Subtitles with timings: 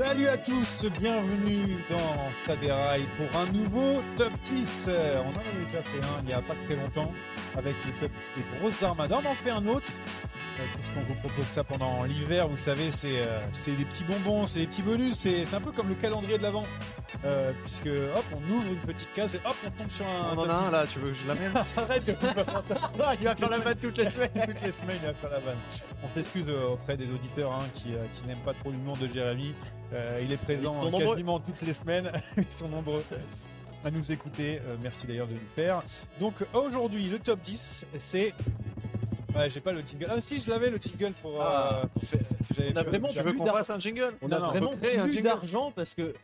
[0.00, 4.86] Salut à tous, bienvenue dans Ça déraille pour un nouveau top 10.
[4.88, 7.12] Euh, On en avait déjà fait un il n'y a pas très longtemps
[7.54, 9.20] avec le top 10 des grosses armadas.
[9.22, 9.88] On en fait un autre
[10.74, 12.48] puisqu'on vous propose ça pendant l'hiver.
[12.48, 15.16] Vous savez, c'est euh, des petits bonbons, c'est des petits bonus.
[15.16, 16.64] C'est un peu comme le calendrier de l'avant.
[17.24, 20.34] Euh, puisque hop, on ouvre une petite case et hop, on tombe sur un.
[20.36, 21.78] On en a un là, tu veux que je l'amène 10.
[21.78, 22.12] Arrête de
[23.20, 24.30] Il va faire la vanne toutes les semaines.
[24.46, 25.58] toutes les semaines, il va faire la vanne.
[26.02, 29.54] On s'excuse euh, auprès des auditeurs hein, qui, qui n'aiment pas trop l'humour de Jérémy.
[29.92, 31.14] Euh, il est présent Ils nombreux.
[31.14, 32.10] quasiment toutes les semaines.
[32.36, 33.04] Ils sont nombreux
[33.84, 34.60] à nous écouter.
[34.82, 35.82] Merci d'ailleurs de le faire.
[36.20, 38.32] Donc aujourd'hui, le top 10, c'est.
[39.34, 40.06] Ouais, j'ai pas le jingle.
[40.10, 41.40] Ah, si, je l'avais le jingle pour.
[41.40, 42.18] Ah, euh,
[42.54, 44.76] j'avais on a vraiment Tu veux qu'on fasse un jingle On a non, vraiment faut
[44.76, 45.28] créer un plus jingle.
[45.28, 46.14] d'argent parce que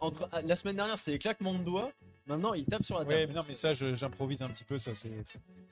[0.00, 1.90] entre ah, la semaine dernière c'était les claquements de doigts,
[2.26, 3.14] maintenant il tape sur la table.
[3.14, 4.78] Ouais, mais non, mais ça, je- j'improvise un petit peu.
[4.78, 5.10] Ça, c'est,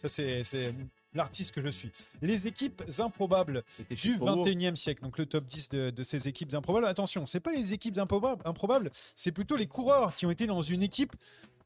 [0.01, 0.75] ça, c'est, c'est
[1.15, 1.91] l'artiste que je suis.
[2.21, 4.45] Les équipes improbables C'était du chez Provo.
[4.47, 5.03] 21e siècle.
[5.03, 6.87] Donc le top 10 de, de ces équipes improbables.
[6.87, 10.63] Attention, c'est pas les équipes improbables, improbables, c'est plutôt les coureurs qui ont été dans
[10.63, 11.13] une équipe.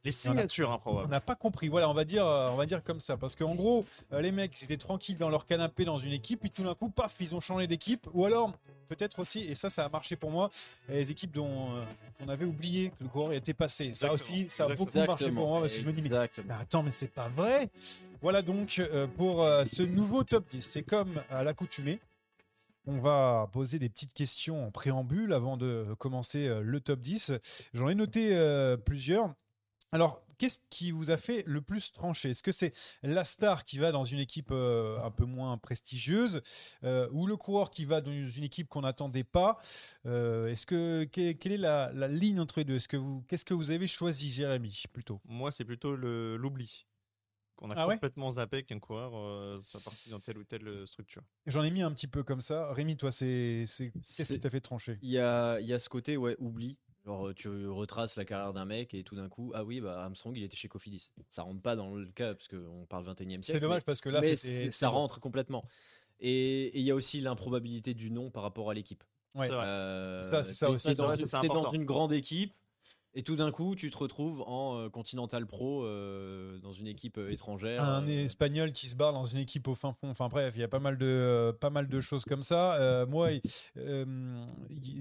[0.07, 1.11] Les signatures On improbables.
[1.11, 1.69] n'a pas compris.
[1.69, 4.33] Voilà, on va dire, euh, on va dire comme ça, parce qu'en gros, euh, les
[4.33, 7.15] mecs, ils étaient tranquilles dans leur canapé dans une équipe, puis tout d'un coup, paf,
[7.21, 8.07] ils ont changé d'équipe.
[8.15, 8.53] Ou alors,
[8.89, 10.49] peut-être aussi, et ça, ça a marché pour moi,
[10.89, 11.83] les équipes dont euh,
[12.25, 13.93] on avait oublié que le coureur était passé.
[13.95, 14.15] Ça Exactement.
[14.15, 15.07] aussi, ça a beaucoup Exactement.
[15.09, 16.17] marché pour moi, parce que je me dis, mais
[16.51, 17.69] attends, mais c'est pas vrai.
[18.23, 20.61] Voilà donc euh, pour euh, ce nouveau top 10.
[20.63, 22.01] C'est comme à l'accoutumée.
[22.87, 27.33] On va poser des petites questions en préambule avant de commencer le top 10.
[27.75, 29.35] J'en ai noté euh, plusieurs.
[29.93, 32.31] Alors, qu'est-ce qui vous a fait le plus trancher?
[32.31, 36.43] Est-ce que c'est la star qui va dans une équipe euh, un peu moins prestigieuse
[36.85, 39.59] euh, ou le coureur qui va dans une équipe qu'on n'attendait pas?
[40.05, 42.75] Euh, Est-ce que que- quelle est la, la ligne entre les deux?
[42.77, 45.21] Est-ce que vous qu'est-ce que vous avez choisi, Jérémy, plutôt?
[45.25, 46.87] Moi, c'est plutôt le- l'oubli.
[47.55, 47.95] Qu'on a Ah ouais?
[47.95, 51.23] complètement zappé qu'un coureur euh, soit parti dans telle ou telle structure.
[51.47, 52.71] J'en ai mis un petit peu comme ça.
[52.75, 54.99] Rémi, toi, c'est c'est- qu'est-ce qui t'a fait trancher?
[55.01, 56.77] Il y a, il y a ce côté ouais oubli.
[57.07, 60.37] Genre tu retraces la carrière d'un mec et tout d'un coup ah oui bah Armstrong
[60.37, 61.13] il était chez Cofidis.
[61.31, 63.45] Ça rentre pas dans le cas parce qu'on parle 21e siècle.
[63.45, 65.65] C'est dommage parce que là, mais ça rentre complètement.
[66.19, 69.05] Et il y a aussi l'improbabilité du nom par rapport à l'équipe.
[69.35, 69.47] Ouais.
[69.47, 69.67] C'est vrai.
[69.67, 70.95] Euh, Ça, c'est ça t'es- aussi, T'es
[71.27, 72.55] c'est dans, une grande équipe
[73.19, 77.17] et tout d'un coup, tu te retrouves en euh, Continental Pro euh, dans une équipe
[77.19, 77.83] euh, étrangère.
[77.83, 80.11] un euh, espagnol qui se barre dans une équipe au fin fond.
[80.11, 83.05] Enfin bref, il y a pas mal de, euh, pas mal de choses comme ça.
[83.09, 83.31] Moi,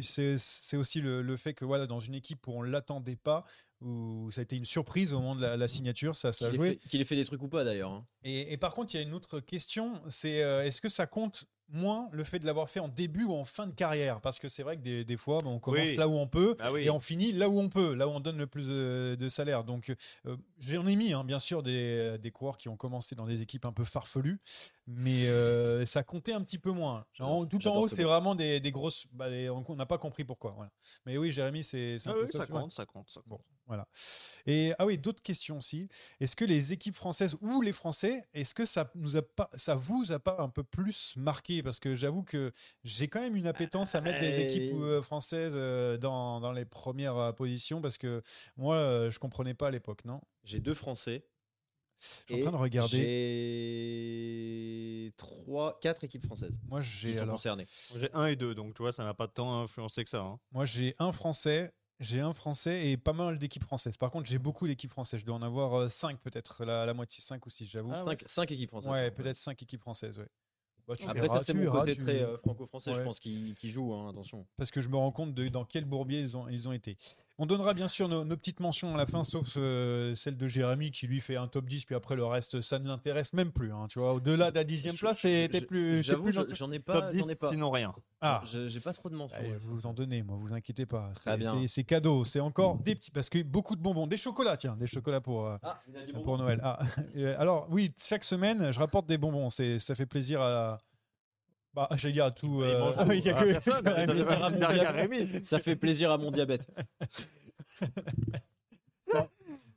[0.02, 3.44] c'est aussi le, le fait que voilà, dans une équipe où on l'attendait pas,
[3.82, 6.52] où ça a été une surprise au moment de la, la signature, ça, ça a
[6.52, 6.78] joué.
[6.90, 7.92] qu'il ait fait des trucs ou pas d'ailleurs.
[7.92, 8.06] hein.
[8.24, 11.46] Et, et par contre, il y a une autre question, c'est est-ce que ça compte
[11.70, 14.48] moins le fait de l'avoir fait en début ou en fin de carrière Parce que
[14.50, 15.96] c'est vrai que des, des fois, ben, on commence Oui.
[15.96, 16.56] là où on peut.
[16.60, 16.84] Ah oui.
[16.84, 19.30] Et on finit là où on peut, là où on donne le plus de, de
[19.30, 19.64] salaire.
[19.64, 19.94] Donc,
[20.28, 23.42] euh, j'en ai mis, hein, bien sûr, des, des coureurs qui ont commencé dans des
[23.42, 24.40] équipes un peu farfelues,
[24.88, 27.06] mais euh, ça comptait un petit peu moins.
[27.20, 29.08] En- tout en haut, ce c'est vraiment des, des grosses.
[29.12, 29.26] bah,
[29.68, 30.52] on n'a pas compris pourquoi.
[30.56, 30.72] Voilà.
[31.06, 33.24] Mais oui, Jérémy, c'est Ah oui, ça, compte, ça compte, ça compte.
[33.28, 33.88] Bon, voilà.
[34.46, 35.88] Et ah oui, d'autres questions aussi.
[36.20, 39.76] Est-ce que les équipes françaises ou les Français, est-ce que ça nous a pas, ça
[39.76, 41.64] vous a pas un peu plus marqué?
[41.64, 42.52] Parce que j'avoue que
[42.84, 46.52] j'ai quand même une appétence à mettre des Euh, équipes euh, françaises euh, dans, dans
[46.52, 48.22] les premières euh, positions parce que
[48.56, 50.22] moi, euh, je comprenais pas à l'époque, non?
[50.44, 51.26] J'ai deux Français.
[52.00, 52.98] Je suis en train de regarder.
[52.98, 57.66] J'ai 3, 4 équipes françaises Moi, qui j'ai sont alors, concernées.
[58.00, 60.22] J'ai un et deux, donc tu vois, ça n'a pas tant influencé que ça.
[60.22, 60.40] hein.
[60.52, 61.74] moi, j'ai un Français.
[62.00, 63.96] J'ai un Français et pas mal d'équipes françaises.
[63.96, 65.22] Par contre, j'ai beaucoup d'équipes françaises.
[65.22, 67.92] Je dois en avoir 5 peut-être, la, la moitié, 5 ou 6, j'avoue.
[67.94, 68.92] Ah, 5, équipes françaises.
[68.92, 70.28] ouais, peut-être 5 équipes françaises, ouais.
[70.88, 73.56] Bah, tu Après, verras, ça, c'est mon côté tu- très euh, franco-français, je pense, qui,
[73.58, 74.46] qui joue, hein, attention.
[74.58, 76.98] parce que je me rends compte de dans quel bourbier ils ont, ils ont été.
[77.38, 80.48] On donnera bien sûr nos, nos petites mentions à la fin, sauf euh, celle de
[80.48, 83.52] Jérémy qui lui fait un top 10, puis après le reste, ça ne l'intéresse même
[83.52, 83.74] plus.
[83.74, 85.20] hein, tu vois, au-delà de la dixième place,
[85.60, 86.02] Je- plus.
[86.02, 86.94] J'avoue, j'en ai pas.
[86.94, 87.52] Top j'en ai 10, pas.
[87.52, 87.94] sinon rien.
[88.22, 89.36] Ah, Je- J'ai pas trop de mentions.
[89.38, 91.12] allez, je vais vous en donner, moi, vous inquiétez pas.
[91.14, 94.88] C'est- cadeau, c'est encore des petits, parce que beaucoup de bonbons, des chocolats, tiens, des
[94.88, 95.46] chocolats pour.
[95.46, 95.80] euh, Ah,
[96.24, 96.62] pour Noël.
[96.64, 96.80] Ah,
[97.18, 99.50] euh, alors oui, chaque semaine, je rapporte des bonbons.
[99.50, 100.78] C'est, ça fait plaisir à.
[101.76, 102.62] Bah, dire à tout.
[102.64, 104.60] Il euh, ah il que- personne, ça fait plaisir à mon
[104.94, 105.46] Rémi.
[105.46, 106.68] Ça fait plaisir à mon diabète.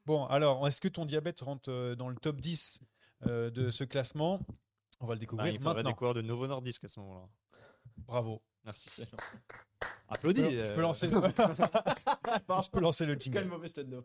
[0.07, 2.81] Bon, alors, est-ce que ton diabète rentre euh, dans le top 10
[3.27, 4.41] euh, de ce classement?
[5.01, 5.93] On va le Bah, découvrir il faudrait maintenant.
[5.93, 7.27] coureurs de Novo Nordisk à ce moment-là.
[7.99, 8.41] Bravo.
[8.65, 9.03] Merci.
[10.09, 10.41] Applaudis.
[10.43, 10.81] Je peux, je peux euh.
[10.81, 11.09] lancer.
[11.09, 13.45] le- je peux lancer le Quel jingle.
[13.49, 14.03] mauvais stand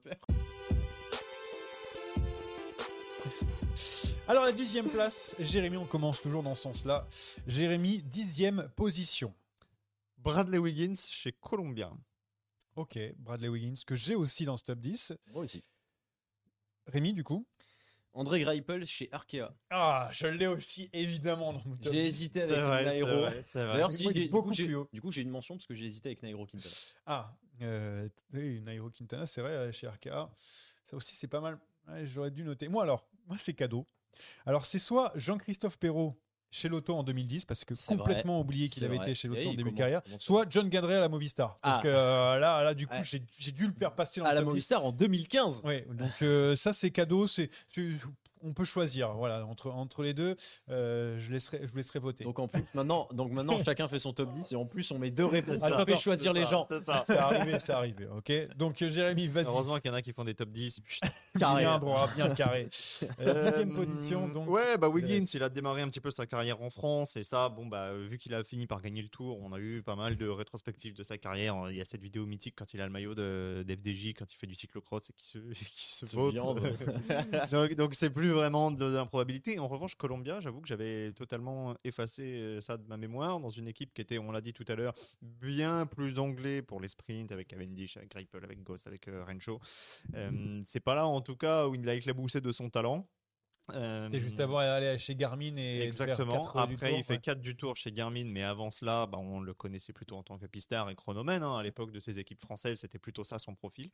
[4.27, 7.07] Alors la dixième place, Jérémy, on commence toujours dans ce sens-là.
[7.45, 9.33] Jérémy, dixième position.
[10.17, 11.91] Bradley Wiggins chez Columbia.
[12.75, 15.13] Ok, Bradley Wiggins, que j'ai aussi dans ce top 10.
[15.27, 15.63] Moi aussi.
[16.87, 17.45] Rémi, du coup
[18.13, 19.49] André Greipel chez Arkea.
[19.71, 22.07] Ah, je l'ai aussi, évidemment, dans mon top J'ai 10.
[22.07, 23.07] hésité avec vrai, c'est Nairo.
[23.07, 23.73] vrai, c'est vrai.
[23.73, 24.87] D'ailleurs, si, du haut.
[24.93, 26.75] du coup, j'ai une mention parce que j'ai hésité avec Nairo Quintana.
[27.07, 30.29] Ah, euh, oui, Nairo Quintana, c'est vrai, euh, chez Arkea.
[30.83, 31.59] Ça aussi, c'est pas mal.
[31.87, 32.67] Ouais, J'aurais dû noter.
[32.67, 33.87] Moi, alors, moi, c'est cadeau.
[34.45, 36.17] Alors, c'est soit Jean-Christophe Perrault
[36.51, 39.05] chez Lotto en 2010, parce que complètement oublié qu'il avait vrai.
[39.07, 41.57] été chez Et Lotto en début de carrière, soit John Gadret à la Movistar.
[41.61, 41.81] Parce Ah.
[41.81, 44.41] que euh, là, là, du coup, j'ai dû le faire passer dans À le la
[44.41, 44.51] top 10.
[44.51, 45.61] Movistar en 2015.
[45.63, 47.49] Ouais, donc euh, ça c'est cadeau, c'est-
[48.43, 50.35] on peut choisir, voilà, entre entre les deux,
[50.69, 52.23] euh, je laisserai je vous laisserai voter.
[52.23, 54.99] Donc en plus maintenant, donc maintenant chacun fait son top 10 et en plus on
[54.99, 55.57] met deux réponses.
[55.61, 56.67] On fait attends, choisir les ça, gens.
[56.69, 57.03] C'est ça.
[57.27, 58.55] arrivé, c'est arrivé, ok.
[58.55, 60.79] Donc euh, Jérémy, vas-y, Heureusement qu'il y en a qui font des top 10.
[60.81, 61.07] Putain.
[61.39, 61.63] Carré.
[61.63, 62.67] bien droit, bien carré.
[62.69, 64.49] Dixième Euh, position, donc.
[64.49, 67.49] Ouais, bah Wiggins, il a démarré un petit peu sa carrière en France et ça,
[67.49, 70.15] bon bah vu qu'il a fini par gagner le Tour, on a eu pas mal
[70.17, 71.55] de rétrospectives de sa carrière.
[71.69, 74.35] Il y a cette vidéo mythique quand il a le maillot de d'FDJ, quand il
[74.37, 76.33] fait du cyclocross et qui se, qui se Se vautre.
[76.33, 76.61] viande.
[77.51, 79.59] donc donc c'est plus vraiment l'improbabilité.
[79.59, 83.93] En revanche, Columbia, j'avoue que j'avais totalement effacé ça de ma mémoire dans une équipe
[83.93, 87.47] qui était, on l'a dit tout à l'heure, bien plus anglais pour les sprints avec
[87.47, 89.59] Cavendish, avec Greipel, avec Goss, avec Rencho.
[90.63, 93.07] C'est pas là en tout cas où il a éclaboussé de son talent.
[93.71, 96.51] C'était juste Euh, avant d'aller chez Garmin et faire Exactement.
[96.55, 97.19] Après, Tour, il fait ouais.
[97.19, 100.37] 4 du tour chez Garmin, mais avant cela, bah, on le connaissait plutôt en tant
[100.37, 101.43] que pistard et chronomène.
[101.43, 101.55] hein.
[101.55, 103.89] À l'époque de ses équipes françaises, c'était plutôt ça son profil.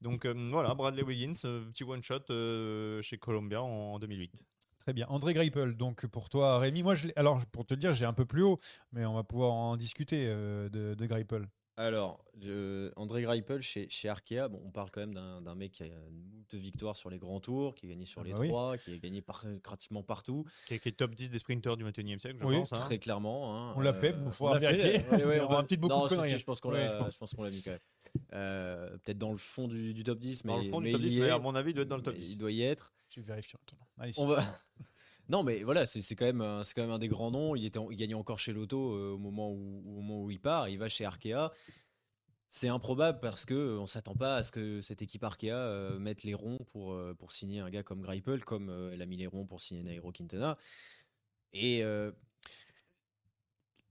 [0.00, 4.44] Donc euh, voilà, Bradley Wiggins, euh, petit one-shot euh, chez Columbia en 2008.
[4.80, 5.06] Très bien.
[5.08, 8.26] André Greipel, donc pour toi, Rémi, moi, je alors pour te dire, j'ai un peu
[8.26, 8.58] plus haut,
[8.92, 11.48] mais on va pouvoir en discuter euh, de, de Greipel.
[11.76, 15.82] Alors, je- André Greipel chez, chez Arkea, bon, on parle quand même d'un mec qui
[15.82, 18.38] a une moult victoires sur les grands tours, qui a gagné sur Ah les bah
[18.40, 18.48] oui.
[18.48, 21.76] trois, qui a gagné par- pratiquement partout, Qui est, qui est top 10 des sprinteurs
[21.76, 22.72] du 21e siècle, je Oui, pense.
[22.72, 22.80] hein.
[22.84, 23.70] très clairement.
[23.70, 23.74] hein.
[23.76, 25.04] On l'a fait, il on l'a fait, vérifier.
[25.40, 26.38] On aura va- peut-être beaucoup non, de conneries.
[26.38, 27.80] Je pense qu'on l'a l'a mis quand même.
[28.34, 30.92] Euh, Peut-être dans le fond du, du top 10, mais, Dans le fond du mais
[30.92, 32.20] top il 10, y mais à mon avis, il doit être dans le top Mais
[32.20, 32.32] 10.
[32.34, 32.92] Il doit y être.
[33.08, 33.58] Je vais vérifier.
[33.98, 34.44] Allez, On va.
[35.28, 37.56] Non, mais voilà, c'est quand même, un- quand même un des grands noms.
[37.56, 40.40] Il était, il gagnait encore chez Lotto euh, au moment où, au moment où il
[40.40, 40.68] part.
[40.68, 41.50] Il va chez Arkea.
[42.48, 45.98] C'est improbable parce que euh, on s'attend pas à ce que cette équipe Arkea euh,
[45.98, 49.16] mette les ronds pour euh, pour signer un gars comme Greipel, comme elle a mis
[49.16, 50.56] les ronds pour signer Nairo Quintana.
[51.52, 51.82] Et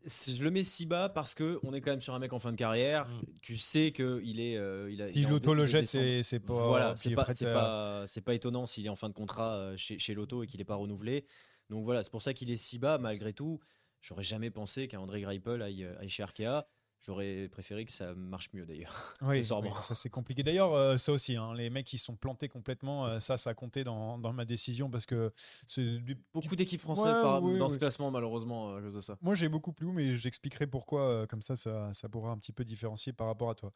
[0.05, 2.39] je le mets si bas parce que on est quand même sur un mec en
[2.39, 3.07] fin de carrière.
[3.07, 3.21] Mm.
[3.41, 5.09] Tu sais que il est, euh, il a.
[5.09, 6.67] il dé- le jette, c'est c'est pas.
[6.67, 9.77] voilà, c'est pas, c'est pas, c'est pas étonnant s'il est en fin de contrat euh,
[9.77, 11.25] chez, chez Lotto et qu'il n'est pas renouvelé.
[11.69, 13.59] Donc voilà, c'est pour ça qu'il est si bas malgré tout.
[14.01, 16.67] J'aurais jamais pensé qu'un André Greipel aille, aille chez Arkea.
[17.05, 19.15] J'aurais préféré que ça marche mieux d'ailleurs.
[19.21, 20.43] Oui, oui, ça c'est compliqué.
[20.43, 23.53] D'ailleurs, euh, ça aussi, hein, les mecs qui sont plantés complètement, euh, ça, ça a
[23.53, 25.31] compté dans, dans ma décision parce que
[25.67, 28.95] c'est du- Beaucoup d'équipes françaises Ouais, par- oui, dans ce classement malheureusement euh, à cause
[28.95, 29.17] de ça.
[29.21, 31.01] Moi, j'ai beaucoup plus haut, mais j'expliquerai pourquoi.
[31.01, 33.71] euh, comme ça, ça, ça pourra un petit peu différencier par rapport à toi.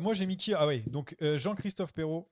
[0.00, 0.54] Moi, j'ai mis qui?
[0.54, 2.28] Ah oui, donc Jean-Christophe Perrault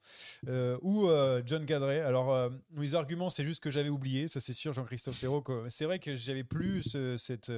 [0.83, 1.09] ou
[1.47, 2.01] John Gadret.
[2.01, 4.29] Alors, les arguments, c'est juste que j'avais oublié.
[4.29, 5.45] Ça, c'est sûr, Jean-Christophe Perrault.
[5.69, 7.53] C'est vrai que j'avais plus ce- cette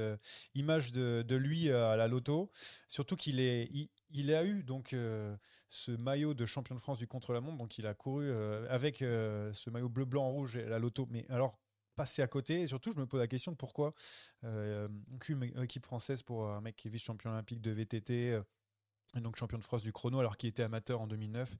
[0.54, 2.50] image de, de lui à la loto.
[2.92, 5.34] Surtout qu'il a eu donc euh,
[5.70, 7.56] ce maillot de champion de France du contre-la-montre.
[7.56, 11.08] Donc, il a couru euh, avec euh, ce maillot bleu, blanc, rouge et la loto.
[11.08, 11.58] Mais alors,
[11.96, 12.60] passer à côté.
[12.60, 13.94] Et surtout, je me pose la question de pourquoi
[15.14, 18.42] aucune équipe française pour un mec qui est vice-champion olympique de VTT.
[19.14, 21.56] Et donc champion de France du chrono alors qu'il était amateur en 2009.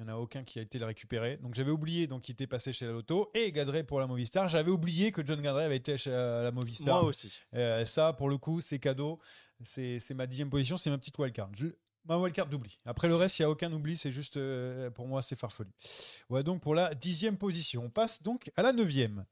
[0.00, 1.36] Il n'y en a aucun qui a été le récupérer.
[1.36, 4.48] Donc j'avais oublié donc il était passé chez la Loto et Gadret pour la Movistar.
[4.48, 7.00] J'avais oublié que John Gadret avait été chez la la Movistar.
[7.02, 7.30] Moi aussi.
[7.54, 9.18] Euh, ça, pour le coup, c'est cadeau.
[9.62, 11.50] C'est c'est ma dixième position, c'est ma petite wildcard.
[11.54, 11.66] Je-
[12.06, 12.78] Ma wildcard d'oubli.
[12.86, 15.68] Après le reste, il n'y a aucun oubli, c'est juste, euh, pour moi, c'est farfelu.
[16.30, 17.82] Ouais, donc pour la dixième position.
[17.84, 19.26] On passe donc à la neuvième.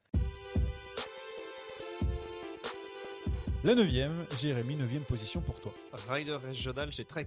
[3.65, 5.73] La neuvième, Jérémy, neuvième position pour toi.
[6.11, 7.27] Ryder régional chez Trek.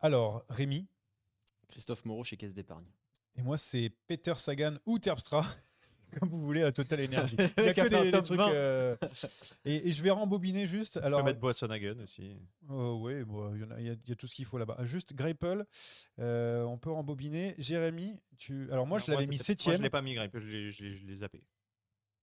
[0.00, 0.86] Alors, Rémi,
[1.70, 2.86] Christophe Moreau chez Caisse d'épargne.
[3.36, 5.46] et moi, c'est Peter Sagan ou Terpstra,
[6.18, 7.36] comme vous voulez, à Total Energy.
[7.58, 8.38] Il y a que des, des trucs.
[8.38, 8.50] 20.
[8.52, 8.96] euh,
[9.64, 10.98] et, et je vais rembobiner juste.
[11.00, 12.36] On Alors, peut mettre Boissonhagen aussi.
[12.68, 14.78] Oh, oui, bon, il y, a- y y tout ce qu'il faut là-bas.
[14.84, 15.64] Juste Greipel,
[16.18, 17.54] euh, on peut rembobiner.
[17.58, 18.68] Jérémy, tu.
[18.72, 19.82] Alors moi, Non, je l'avais mis c'était- Moi, je septième.
[19.82, 21.42] l'ai pas mis Gripe, je l'ai- je l'ai je l'ai zappé.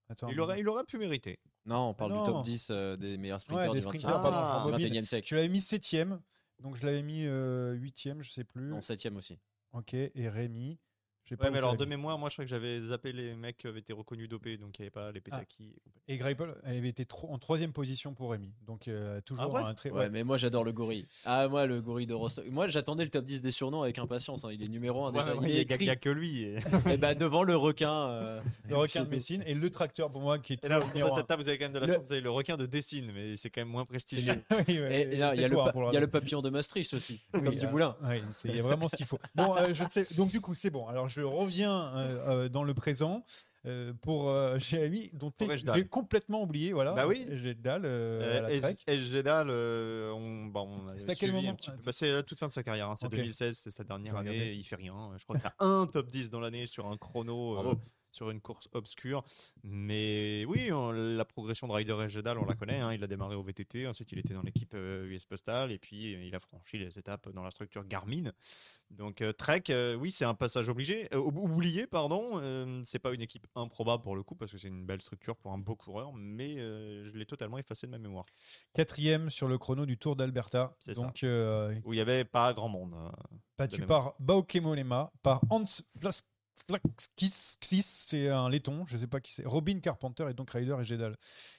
[0.10, 1.38] Attends, Il aurait, il aurait pu mériter.
[1.66, 2.24] Non, on parle Non.
[2.24, 4.88] du top 10 euh, des meilleurs sprinters des du 20e, sprinters, pardon, ah, rembobine.
[4.88, 5.28] 21e siècle.
[5.28, 6.22] Tu l'avais mis septième,
[6.60, 8.70] donc je l'avais mis euh, huitième, je sais plus.
[8.70, 9.40] Non, 7e aussi.
[9.74, 10.80] Ok, et Rémi.
[11.36, 13.80] Pas mais alors de mémoire, moi je crois que j'avais zappé les mecs qui avaient
[13.80, 15.74] été reconnus dopés, donc il n'y avait pas les pétakis.
[16.08, 18.52] Et Greipel elle avait été tro- en troisième position pour Rémi.
[18.66, 19.90] Donc euh, toujours ouais un très.
[19.92, 20.10] Ouais, ouais.
[20.10, 21.06] mais moi j'adore le gorille.
[21.26, 22.46] Ah, moi le gorille de Rostock.
[22.50, 24.46] Moi j'attendais le top 10 des surnoms avec impatience.
[24.46, 24.50] hein.
[24.54, 25.26] Il est numéro 1 déjà.
[25.26, 26.44] Ouais, il ouais, est il y a- que lui.
[26.44, 26.58] Et,
[26.94, 27.92] Et bah, devant le requin.
[28.10, 31.16] euh, Le requin de Messine et le tracteur pour moi qui est et là, numéro
[31.16, 33.36] vous avez quand même de la Le- chance, vous avez le requin de Dessine, mais
[33.36, 34.34] c'est quand même moins prestigieux.
[34.68, 35.48] Oui, ouais, Et, et là, il y a
[36.00, 39.06] le, papillon de Maastricht aussi, Oui, comme du euh, il y a vraiment ce qu'il
[39.06, 39.20] faut.
[39.36, 40.06] Bon, je sais.
[40.16, 40.88] Donc du coup, c'est bon.
[40.88, 43.24] Alors je reviens euh, euh, dans le présent
[43.66, 45.76] euh, pour euh, Jérémy, dont Ejdal.
[45.78, 46.72] j'ai complètement oublié.
[46.74, 46.94] Voilà.
[46.94, 47.26] Bah oui.
[47.30, 48.48] Ejdal, euh,
[49.50, 51.78] euh, on, bah, on a C'est à quel suivi moment un petit peu.
[51.80, 52.90] Ah, Bah, c'est la toute fin de sa carrière.
[52.90, 53.14] hein, C'est Ok.
[53.16, 54.54] 2016, c'est sa dernière année.
[54.54, 55.12] Il fait rien.
[55.18, 57.76] Je crois qu'il a un top 10 dans l'année sur un chrono, euh.
[58.18, 59.24] Sur une course obscure.
[59.64, 62.80] Mais oui, on- la progression de Ryder et on la connaît.
[62.80, 62.94] hein.
[62.94, 66.16] Il a démarré au VTT, ensuite il était dans l'équipe euh, US Postal, et puis
[66.16, 68.32] euh, il a franchi les étapes dans la structure Garmin.
[68.90, 72.40] Donc euh, Trek, euh, oui, c'est un passage obligé, euh, ou- oublié, pardon.
[72.42, 75.36] Euh, c'est pas une équipe improbable pour le coup, parce que c'est une belle structure
[75.36, 78.26] pour un beau coureur, mais euh, je l'ai totalement effacé de ma mémoire.
[78.74, 80.76] Quatrième sur le chrono du Tour d'Alberta.
[80.80, 80.94] Ça.
[80.94, 82.94] Donc euh, Où il y avait pas grand monde.
[82.96, 83.10] euh.
[83.58, 85.66] battu par Bauke Mollema, par Hans
[86.00, 86.24] Flas-
[86.66, 87.30] Flaxkis,
[88.08, 89.46] c'est un laiton, je sais pas qui c'est.
[89.46, 91.14] Robin Carpenter et donc Ryder et Jedal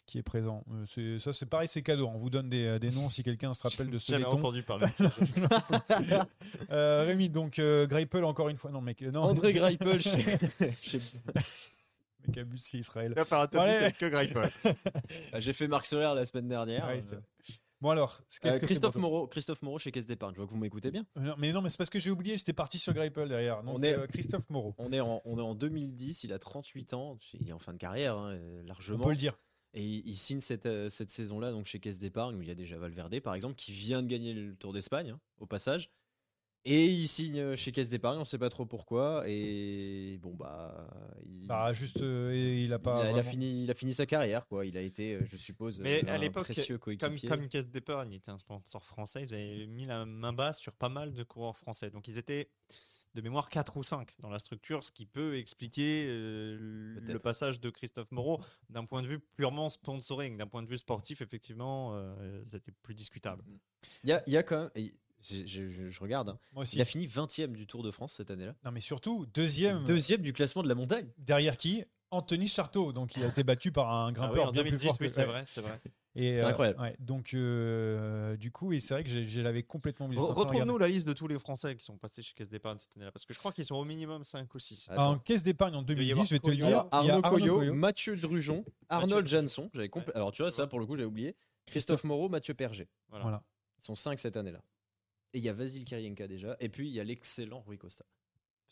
[0.07, 0.65] qui est présent.
[0.73, 2.09] Euh, c'est- ça c'est pareil, c'est cadeau.
[2.09, 4.31] On vous donne des, des noms si quelqu'un se rappelle de ce laiton.
[4.33, 4.87] entendu parler.
[6.71, 8.71] Euh, Rémi, donc euh, Greipel encore une fois.
[8.71, 9.23] Non mec, euh, non.
[9.23, 10.39] André Greipel chez.
[10.83, 10.99] chez-
[12.27, 13.13] mec abuse, c'est Israël.
[13.13, 13.73] Il va faire un top Allez.
[13.73, 14.51] 10 avec que Greipel.
[15.41, 16.87] J'ai fait Marc Soler la semaine dernière.
[16.87, 17.25] Ouais, Euh, c'est vrai.
[17.81, 20.35] Bon alors, euh, que Christophe Moreau, Christophe Moreau chez Caisse d'épargne.
[20.35, 21.07] Je vois que vous m'écoutez bien.
[21.17, 23.63] Euh, non, Mais non, mais c'est parce que j'ai oublié, j'étais parti sur Greipel derrière.
[23.63, 26.39] Donc On est- euh, Christophe Moreau, On est, en, on est en 2010, il a
[26.41, 29.05] 38 ans, il est en fin de carrière, hein, euh, on largement.
[29.05, 29.39] peut le dire.
[29.75, 32.79] Et il, signe cette, cette saison-là donc chez Caisse d'épargne, où il y a déjà
[32.79, 35.91] Valverde, par exemple, qui vient de gagner le Tour d'Espagne, hein, au passage.
[36.65, 39.25] Et il signe euh, chez Caisse d'épargne, on ne sait pas trop pourquoi.
[39.27, 40.87] Et bon, bah.
[41.25, 43.05] Il, Bah juste, euh, il a il pas.
[43.05, 44.67] a, il a fini, il a fini sa carrière, quoi.
[44.67, 47.29] Il a été, euh, je suppose, Mais à l'époque, précieux Comme, coéquipier.
[47.29, 50.89] comme Caisse d'épargne était un sponsor français, ils avaient mis la main basse sur pas
[50.89, 51.91] mal de coureurs français.
[51.91, 52.51] Donc ils étaient
[53.15, 57.61] de mémoire 4 ou 5 dans la structure, ce qui peut expliquer euh, le passage
[57.61, 60.37] de Christophe Moreau d'un point de vue purement sponsoring.
[60.37, 63.43] D'un point de vue sportif, effectivement, euh, c'était plus discutable.
[64.05, 64.91] Il y a, il y a quand même.
[65.23, 66.29] Je, je- je- je regarde.
[66.31, 66.39] hein.
[66.53, 66.77] Moi aussi.
[66.77, 68.55] Il a fini 20 e du Tour de France cette année-là.
[68.65, 71.09] Non, mais surtout, deuxième, Deuxième du classement de la montagne.
[71.19, 71.85] derrière qui?
[72.11, 72.93] Anthony Charteau.
[72.95, 74.97] Donc, il a été battu par un Ah grimpeur oui, en bien 2010, plus fort.
[75.01, 75.79] oui, c'est vrai, c'est vrai.
[76.17, 76.81] C'est euh, incroyable.
[76.81, 80.21] ouais, donc, euh, du coup, et c'est vrai que je l'avais complètement oublié.
[80.21, 83.13] Retrouve-nous la liste de tous les Français qui sont passés chez Caisse d'épargne cette année-là,
[83.13, 84.89] parce que je crois qu'ils sont au minimum 5 ou 6.
[84.89, 85.15] regarder.
[85.17, 86.87] En caisse d'épargne en doit y 2010, avoir je vais te le dire.
[86.91, 87.75] Arnaud Coyot.
[87.75, 89.71] Mathieu Drujon, Arnold Mathieu- Jansson.
[89.75, 91.37] J'avais compl- Ouais, Alors tu vois, ça pour le coup, j'avais oublié.
[91.67, 92.89] Christophe Moreau, Mathieu Perger.
[93.11, 93.23] Voilà.
[93.23, 93.43] Voilà.
[93.83, 94.63] Ils sont 5 cette année-là.
[95.35, 96.57] Et il y a Vasil Kirienka déjà.
[96.61, 98.05] Et puis il y a l'excellent Rui Costa.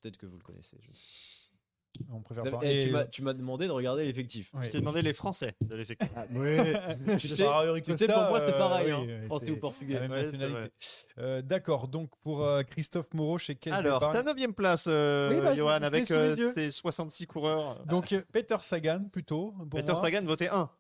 [0.03, 0.77] Peut-être que vous le connaissez.
[0.83, 2.59] je ne sais On préfère pas.
[2.59, 2.67] pas.
[2.67, 4.53] Et Et- tu m'as- demandé de regarder l'effectif.
[4.55, 4.67] Ouais.
[4.67, 6.11] Je t'ai demandé les Français de l'effectif.
[6.33, 6.57] Oui.
[7.19, 8.87] Tu C'est sais- pas Rui Tu sais, Costa, pour moi, c'était euh, pareil.
[8.87, 10.07] oui, hein, ouais, Français c'est ou portugais.
[10.09, 10.71] Ouais.
[11.19, 11.89] Euh, D'accord.
[11.89, 15.71] Donc, pour euh, Christophe Moreau chez Caisse Alors, ta 9 place, euh, Oui, bah, Johan,
[15.83, 17.85] avec euh, ses 66 coureurs.
[17.87, 19.53] Donc, euh, Peter Sagan, plutôt.
[19.53, 20.01] Pour Peter moi.
[20.03, 20.71] Sagan votait 1.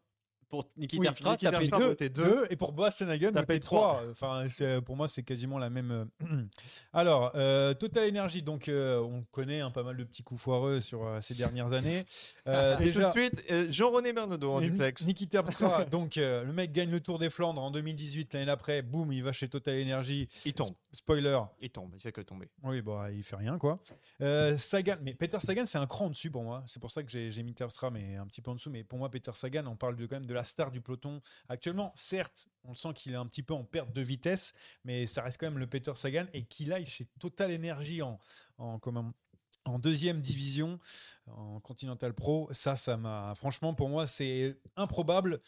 [0.48, 2.22] Pour Niki Oui, Terpstra, t'as votait 2.
[2.22, 4.02] Deux, et pour Boassenhagen, T'as payé 3.
[4.10, 5.90] Enfin, c'est- pour moi, c'est quasiment la même.
[6.22, 6.26] euh,
[6.92, 10.80] Alors, euh, Total Energy, donc euh, on connaît hein, pas mal de petits coups foireux
[10.80, 12.04] sur euh, ces dernières années.
[12.48, 15.04] Euh, Et déjà, tout de suite, euh, Jean-René Bernaudot en duplex.
[15.04, 18.32] Niki Terpstra, donc euh, le mec gagne le Tour des Flandres en 2018.
[18.34, 20.28] L'année d'après, boum, il va chez Total Energy.
[20.44, 20.68] Il tombe.
[20.92, 21.90] Spoiler, Il tombe.
[21.94, 22.48] Il fait que tomber.
[22.62, 23.80] oui, bah, il fait rien, quoi.
[24.22, 26.62] Euh, Sagan, mais Peter Sagan, c'est un cran en dessus pour moi.
[26.68, 28.70] C'est pour ça que j'ai j'ai mis Terpstra, mais un petit peu en dessous.
[28.70, 31.20] Mais pour moi, Peter Sagan, on parle de, quand même de la star du peloton
[31.48, 31.92] actuellement.
[31.96, 34.52] Certes, on sent qu'il est un petit peu en perte de vitesse,
[34.84, 38.18] mais ça reste quand même le Peter Sagan et qu'il a ses totale énergie en,
[38.58, 38.78] en,
[39.64, 40.78] en deuxième division,
[41.26, 42.48] en Continental Pro.
[42.52, 43.34] Ça, ça m'a.
[43.36, 45.40] Franchement, pour moi, c'est improbable.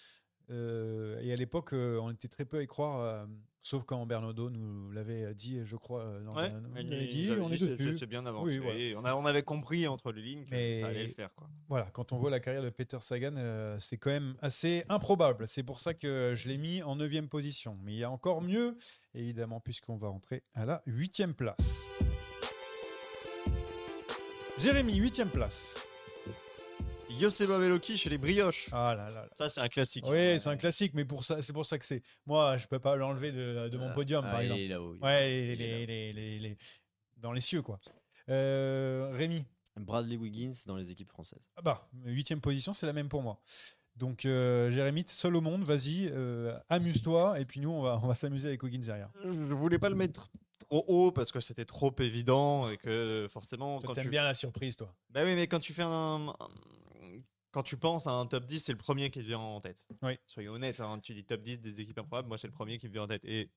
[0.50, 3.26] Euh, et à l'époque, euh, on était très peu à y croire, euh,
[3.62, 6.20] sauf quand Bernardo nous l'avait dit, je crois.
[6.24, 7.98] dans Ouais, nous il- il dit, on est dessus.
[7.98, 8.48] C'est bien avancé.
[8.48, 8.78] Oui, voilà.
[8.78, 11.34] Et on, a- on avait compris entre les lignes que Mais- ça allait le faire.
[11.34, 11.48] Quoi.
[11.68, 13.34] Voilà, quand on voit la carrière de Peter Sagan,
[13.78, 15.46] c'est quand même assez improbable.
[15.46, 17.76] C'est pour ça que je l'ai mis en neuvième position.
[17.82, 18.76] Mais il y a encore mieux,
[19.14, 21.84] évidemment, puisqu'on va rentrer à la huitième place.
[24.58, 25.86] Jérémy, huitième place.
[27.20, 28.66] Joseba Veloki chez les Brioches.
[28.72, 29.28] Ah là là là.
[29.36, 30.04] Ça, c'est un classique.
[30.06, 32.02] Oui, c'est un classique, mais pour ça, c'est pour ça que c'est.
[32.26, 34.94] Moi, je peux pas l'enlever de, de mon podium, Ah, par il exemple.
[35.00, 36.56] est est Ouais, les, il est les- les- les- les-
[37.16, 37.78] dans les cieux, quoi.
[38.28, 39.44] Euh, Rémi,
[39.76, 41.50] Bradley Wiggins dans les équipes françaises.
[41.56, 43.40] ah bah, huitième position, c'est la même pour moi.
[43.96, 48.06] Donc, euh, Jérémy, seul au monde, vas-y, euh, amuse-toi, et puis nous, on va, on
[48.06, 49.10] va s'amuser avec Higgins derrière.
[49.24, 50.30] Je voulais pas le mettre
[50.68, 53.80] trop haut parce que c'était trop évident et que forcément.
[53.80, 54.94] Toi, quand bien la surprise, toi.
[55.10, 56.32] Bah oui, mais quand tu fais un.
[57.58, 59.84] Quand tu penses à un top 10, c'est le premier qui te vient en tête.
[60.02, 60.16] Oui.
[60.28, 62.86] Soyons honnêtes, hein, tu dis top 10 des équipes improbables, moi c'est le premier qui
[62.86, 63.24] me vient en tête.
[63.24, 63.50] Et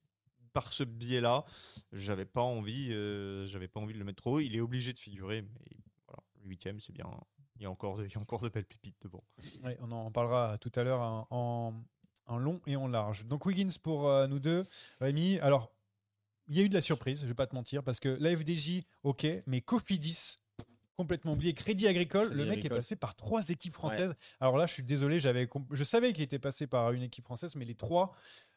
[0.53, 1.46] par ce biais-là,
[1.91, 4.39] j'avais pas envie, euh, j'avais pas envie de le mettre trop haut.
[4.39, 5.77] Il est obligé de figurer, mais
[6.08, 7.05] voilà, le huitième, c'est bien.
[7.58, 9.24] Il y a encore de, il y a encore de belles pépites devant.
[9.63, 11.74] Ouais, on en parlera tout à l'heure en, en-
[12.25, 13.27] en long et en large.
[13.27, 14.63] Donc Wiggins pour euh, nous deux.
[15.00, 15.72] Rémi, alors,
[16.48, 18.36] il y a eu de la surprise, je vais pas te mentir, parce que la
[18.36, 20.39] FDJ, ok, mais Cofidis,
[21.01, 21.53] complètement oublié.
[21.53, 22.77] Crédit Agricole, Crédit le mec Agricole.
[22.77, 24.13] est passé par trois équipes françaises.
[24.39, 27.55] Alors là, je suis désolé, j'avais, je savais qu'il était passé par une équipe française,
[27.55, 28.13] mais les trois,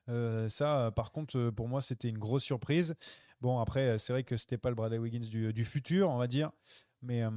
[0.08, 2.94] euh, ça, euh, par contre, euh, pour moi, c'était une grosse surprise.
[3.40, 6.26] Bon, après, c'est vrai que c'était pas le Bradley Wiggins du, du futur, on va
[6.26, 6.50] dire.
[7.04, 7.28] Mais euh,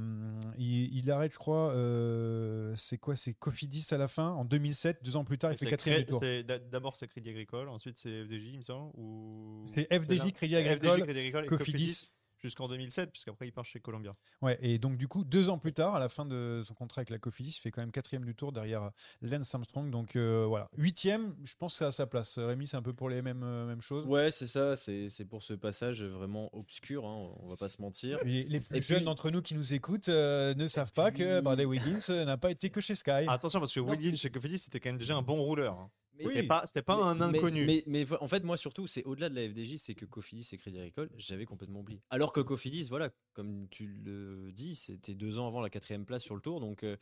[0.56, 5.04] il, il arrête, je crois, euh, c'est quoi C'est Cofidis à la fin, en 2007,
[5.04, 6.22] deux ans plus tard, il fait quatrième tour.
[6.70, 8.90] D'abord c'est Crédit Agricole, ensuite c'est FDJ, il me semble.
[8.96, 9.66] Ou...
[9.74, 12.08] C'est FDJ, FDJ, Agricole, Crédit Agricole Cofidis.
[12.40, 14.14] Jusqu'en 2007, puisqu'après il part chez Columbia.
[14.42, 17.00] Ouais, et donc du coup, deux ans plus tard, à la fin de son contrat
[17.00, 18.90] avec la Cofidis, il fait quand même quatrième du tour derrière euh,
[19.22, 19.90] Lance Armstrong.
[19.90, 22.38] Donc euh, voilà, huitième, je pense que c'est à sa place.
[22.38, 24.06] Rémi, c'est un peu pour les mêmes, euh, mêmes choses.
[24.06, 27.80] Ouais, c'est ça, c'est c'est pour ce passage vraiment obscur, hein, on va pas se
[27.82, 28.18] mentir.
[28.24, 31.10] Les, les plus Et jeunes puis- d'entre nous qui nous écoutent euh, ne savent pas
[31.10, 33.26] que Bradley Wiggins n'a pas été que chez Sky.
[33.28, 35.74] Attention, parce que Wiggins chez Cofidis, c'était quand même déjà un bon rouleur.
[35.74, 35.90] hein.
[36.18, 37.64] Mais- C'était pas, c'était pas un inconnu.
[37.86, 40.78] Mais, en fait, moi surtout, c'est au-delà de la FDJ, c'est que Cofidis et Crédit
[40.78, 42.00] Agricole, j'avais complètement oublié.
[42.10, 46.22] Alors que Cofidis, voilà, comme tu le dis, c'était deux ans avant la quatrième place
[46.22, 46.96] sur le tour, donc euh,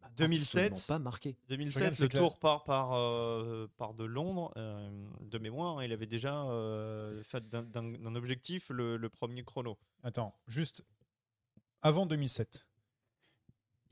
[0.00, 1.36] bah, 2007, absolument pas marqué.
[1.48, 2.22] 2007, Regarde, c'est le clair.
[2.22, 4.90] tour part par, euh, part de Londres, euh,
[5.22, 5.82] de mémoire.
[5.82, 9.78] Il avait déjà euh, fait d'un- d'un d'un objectif le, le premier chrono.
[10.02, 10.84] Attends, juste
[11.82, 12.66] avant 2007,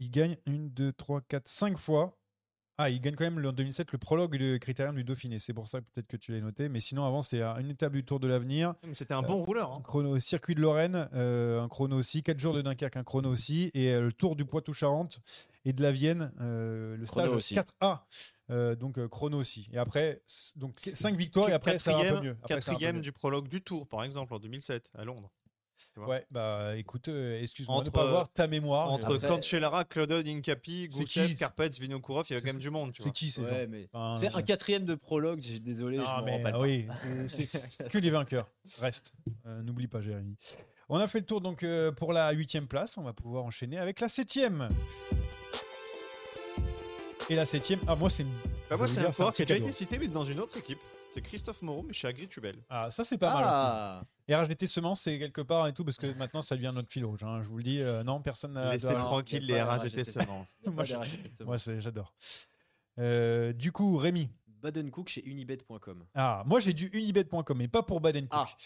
[0.00, 2.18] il gagne une, deux, trois, quatre, cinq fois.
[2.76, 5.38] Ah, il gagne quand même le- en 2007 le prologue du Critérium du Dauphiné.
[5.38, 6.68] C'est pour ça peut-être que tu l'as noté.
[6.68, 8.74] Mais sinon, avant, c'était une étape du Tour de l'Avenir.
[8.94, 9.70] C'était un bon rouleur.
[9.72, 9.76] hein.
[9.78, 12.22] Un chrono circuit de Lorraine, euh, un chrono aussi.
[12.24, 13.70] 4 jours de Dunkerque, un chrono aussi.
[13.74, 15.20] Et euh, le Tour du Poitou-Charentes
[15.64, 17.54] et de la Vienne, euh, le Chrono stage aussi.
[17.54, 18.00] 4A.
[18.50, 19.68] euh, donc euh, chrono aussi.
[19.72, 20.20] Et après,
[20.56, 22.36] donc 5 victoires et après ça va un peu Quatrième- mieux.
[22.42, 23.02] Après, peu Quatrième mieux.
[23.02, 25.30] du prologue du Tour, par exemple, en 2007, à Londres.
[25.96, 28.90] Ouais, bah écoute, euh, excuse-moi de Entre, ne pas euh, voir ta mémoire.
[28.90, 32.70] Entre Après- Cancellara, Claude Incapi, C'est Goussev, Carpets, Vinokourov, il y avait quand même du
[32.70, 32.92] monde.
[32.92, 33.12] Tu C'est vois.
[33.12, 36.20] qui ces Ouais, gens mais Enfin, c'est un quatrième de prologue, j'ai désolé, Ah, je
[36.20, 36.60] m'en mais, rappelle pas.
[36.60, 36.86] oui,
[37.28, 38.48] c'est- c'est que les vainqueurs.
[38.80, 39.12] Reste.
[39.46, 40.36] Euh, N'oublie pas, Jérémy.
[40.88, 42.98] On a fait le tour donc euh, pour la huitième place.
[42.98, 44.68] On va pouvoir enchaîner avec la septième.
[47.30, 48.24] Et la septième, ah moi c'est.
[48.68, 50.78] Bah, moi, c'est un petit qui a déjà été cité, mais dans une autre équipe.
[51.14, 52.56] C'est Christophe Moreau, mais chez Agritubel.
[52.68, 53.44] Ah ça c'est pas mal.
[53.46, 56.90] Ah, Et RGT Semence c'est quelque part et tout parce que maintenant ça devient notre
[56.90, 57.22] fil rouge.
[57.22, 57.40] hein.
[57.42, 58.72] Je vous le dis, euh, non personne n'a.
[58.72, 60.58] Laissez tranquille les RAGT semences.
[60.66, 60.84] Moi,
[61.78, 62.12] j'adore.
[62.98, 64.28] Euh, du coup Rémi.
[64.62, 66.04] Baden Cook chez unibet.com.
[66.14, 68.40] Ah moi j'ai du unibet.com mais pas pour Baden Cook.
[68.48, 68.56] Ah.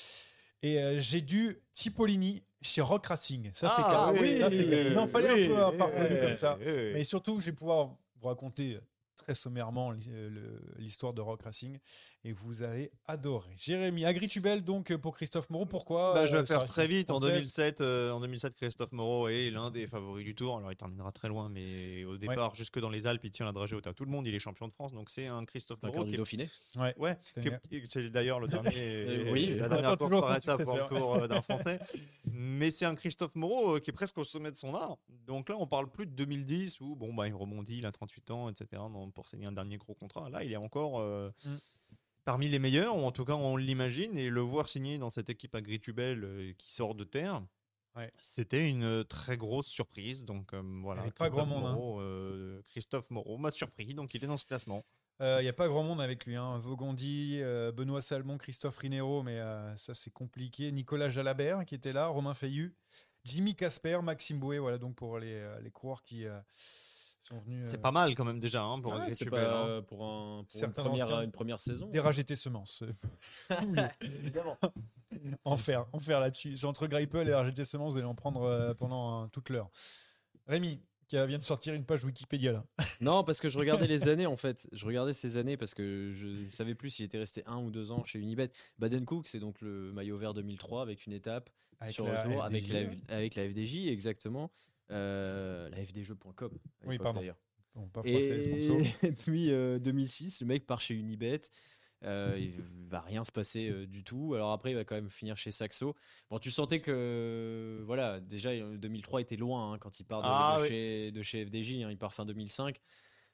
[0.62, 3.50] Et euh, j'ai du Tipolini chez Rock Racing.
[3.52, 4.22] Ça c'est Ah, clair.
[4.22, 4.46] oui, Ça,
[5.00, 5.84] en fallait oui, un peu
[6.14, 6.56] oui, comme ça.
[6.60, 6.90] oui, oui.
[6.94, 8.78] Mais surtout, je vais pouvoir vous raconter
[9.18, 11.78] très sommairement euh, l'histoire de Rock Racing
[12.24, 13.54] et vous allez adorer.
[13.56, 17.10] Jérémy, Agritubel donc pour Christophe Moreau, pourquoi Bah, je euh, vais ça faire très vite.
[17.10, 20.56] En français 2007, euh, en 2007, Christophe Moreau est l'un des favoris du Tour.
[20.56, 23.52] Alors, il terminera très loin, mais au départ, jusque dans les Alpes, il tient la
[23.52, 24.26] dragée haute à tout le monde.
[24.26, 26.48] Il est champion de France, donc c'est un Christophe Moreau qui est Dauphiné.
[26.76, 26.94] Ouais.
[26.96, 27.18] Ouais,
[27.84, 30.82] c'est d'ailleurs le dernier, oui, la dernière attend course toujours par son étape pour le
[30.82, 31.00] successeur.
[31.00, 31.80] tour euh, d'un Français.
[32.30, 34.96] Mais c'est un Christophe Moreau euh, qui est presque au sommet de son art.
[35.26, 38.30] Donc là, on parle plus de 2010 où bon bah il rebondit, il a 38
[38.30, 38.82] ans, etc.
[38.90, 40.28] non, pour signer un dernier gros contrat.
[40.30, 41.56] Là, il est encore euh, Mm.
[42.24, 45.30] parmi les meilleurs, ou en tout cas on l'imagine, et le voir signer dans cette
[45.30, 47.42] équipe Agritubel euh, qui sort de terre.
[48.20, 50.24] C'était une très grosse surprise.
[50.24, 51.72] Donc euh, voilà, pas grand monde, hein.
[51.72, 54.84] Moreau, euh, Christophe Moreau m'a surpris, donc il est dans ce classement.
[55.20, 56.36] Il n'y a pas grand monde avec lui.
[56.36, 56.58] Hein.
[56.58, 60.70] Vaugondi, euh, Benoît Salmon, Christophe Rinero, mais euh, ça c'est compliqué.
[60.70, 62.72] Nicolas Jalabert qui était là, Romain Feillu,
[63.24, 64.58] Jimmy Casper, Maxime Bouet.
[64.58, 66.38] Voilà donc pour les, euh, les coureurs qui euh,
[67.28, 67.66] sont venus.
[67.70, 69.66] C'est euh, pas mal quand même déjà hein, pour Ouais, pas hein.
[69.66, 71.22] euh, pour, un, pour une, première, anciens.
[71.22, 71.88] une première saison.
[71.88, 72.82] Des RGT semences.
[74.00, 74.58] Évidemment.
[75.44, 76.56] enfer, enfer là-dessus.
[76.56, 79.70] C'est entre Greipel et RGT semences, vous allez en prendre euh, pendant toute l'heure.
[80.46, 82.64] Rémi, qui vient de sortir une page Wikipédia là.
[83.00, 84.68] Non, parce que je regardais les années en fait.
[84.72, 87.70] Je regardais ces années parce que je ne savais plus s'il était resté un ou
[87.70, 88.50] deux ans chez Unibet.
[88.78, 91.48] Baden Cook, c'est donc le maillot vert 2003 avec une étape
[91.80, 94.50] Avec sur retour avec, la, avec la FDJ, exactement.
[94.90, 96.50] Euh, la fdjeux.com.
[96.86, 97.20] Oui, pardon.
[97.20, 97.38] d'ailleurs.
[97.74, 97.90] Bon.
[98.04, 101.42] Et, et puis euh, 2006, le mec part chez Unibet.
[102.04, 102.54] Euh, il
[102.88, 104.34] va rien se passer euh, du tout.
[104.34, 105.96] Alors après, il va quand même finir chez Saxo.
[106.30, 110.28] Bon, tu sentais que, voilà, déjà, euh, 2003 était loin hein, quand il part de,
[110.30, 110.68] Ah de oui.
[110.68, 111.82] chez, de chez FDJ.
[111.82, 112.80] hein, il part fin 2005.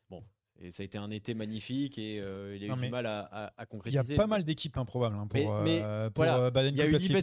[0.08, 0.24] Bon,
[0.60, 3.06] et ça a été un été magnifique et euh, il a eu Non, du mal
[3.06, 4.16] à, à- à Il y a concrétiser.
[4.16, 6.82] pas mal d'équipes improbables hein, pour, Mais- mais euh, pour voilà, euh, Baden il y
[6.82, 7.22] a Unibet,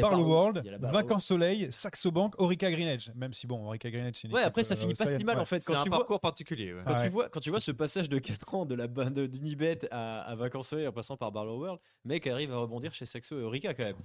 [0.00, 0.62] Barlow World.
[0.80, 3.10] Vacances Soleil, Saxo Bank, Orica Green Edge.
[3.14, 5.24] Même si bon, Orica Green Edge, c'est une Ouais, après, ça euh, finit pas si
[5.24, 5.60] mal en fait.
[5.62, 6.74] C'est un vois, parcours particulier.
[6.74, 6.82] ouais.
[6.86, 9.78] quand, tu vois, quand tu vois ce passage de 4 ans de la bande d'Unibet
[9.90, 13.38] à, à Vacances Soleil en passant par Barlow World, mec arrive à rebondir chez Saxo
[13.38, 13.96] et Orica quand même.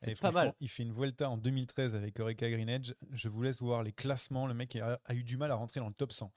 [0.00, 0.54] C'est pas mal.
[0.60, 2.92] Il fait une Vuelta en 2013 avec Orica Green Edge.
[3.10, 4.46] Je vous laisse voir les classements.
[4.46, 6.32] Le mec a, a eu du mal à rentrer dans le top 100.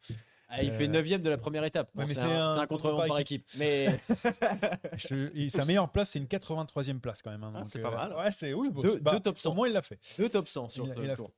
[0.54, 1.90] Ah, il Euh, fait 9ème de la première étape.
[1.96, 3.46] Bon, ouais, c'est un, un contre par par équipe.
[3.58, 3.98] Mais
[4.98, 7.44] Je- sa meilleure place, c'est une 83e place quand même.
[7.44, 8.14] hein, Ah, c'est pas mal.
[8.14, 8.70] Ouais, c'est oui.
[8.70, 9.52] bon, Deux- bah, deux top 100.
[9.52, 10.00] Au moins, il l'a fait.
[10.18, 11.32] deux top 100 sur Il ce il tour.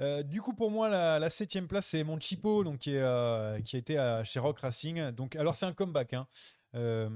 [0.00, 3.02] Euh, du coup, pour moi, la, la septième place, c'est mon Chipo, donc qui, est,
[3.02, 5.10] euh, qui a été à, chez Rock Racing.
[5.10, 6.26] Donc, alors, c'est un comeback, hein,
[6.74, 7.08] euh,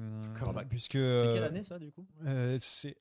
[0.45, 0.69] Comeback.
[0.69, 2.05] puisque C'est euh, quelle année ça du coup?
[2.27, 2.97] euh, c'est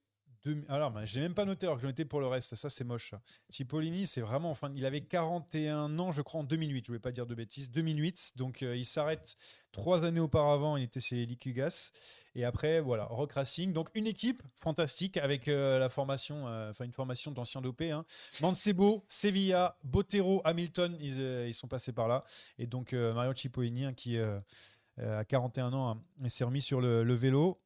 [0.67, 2.55] alors, ben, j'ai même pas noté alors que je notais pour le reste.
[2.55, 3.13] Ça, c'est moche.
[3.49, 4.51] Cipollini, c'est vraiment.
[4.51, 6.83] Enfin, il avait 41 ans, je crois, en 2008.
[6.85, 7.71] Je voulais pas dire de bêtises.
[7.71, 8.33] 2008.
[8.35, 9.37] Donc, euh, il s'arrête
[9.71, 10.75] trois années auparavant.
[10.75, 11.91] Il était chez Liquigas.
[12.35, 13.71] Et après, voilà, Rock Racing.
[13.71, 17.91] Donc, une équipe fantastique avec euh, la formation, euh, enfin, une formation d'anciens dopés.
[17.91, 18.03] Hein.
[18.41, 22.25] Mancebo, Sevilla, Botero, Hamilton, ils, sont passés par là.
[22.57, 27.61] Et donc, Mario Cipollini, hein, qui a 41 ans, hein, s'est remis sur le vélo.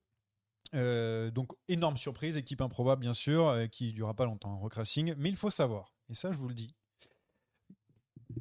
[0.75, 4.73] Euh, donc énorme surprise, équipe improbable bien sûr, euh, qui durera pas longtemps, hein, Rock
[4.75, 5.13] Racing.
[5.17, 6.75] Mais il faut savoir, et ça je vous le dis,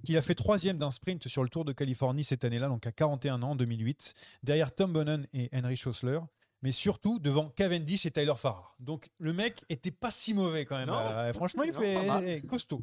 [0.05, 2.93] qu'il a fait troisième d'un sprint sur le Tour de Californie cette année-là, donc à
[2.93, 6.21] 41 ans, en 2008, derrière Tom Bonnen et Henry Schossler,
[6.63, 8.75] mais surtout devant Cavendish et Tyler Farrar.
[8.81, 10.89] Donc le mec était pas si mauvais quand même.
[10.89, 10.99] Non.
[10.99, 11.79] Euh, franchement, il Non,
[12.21, 12.83] fait costaud.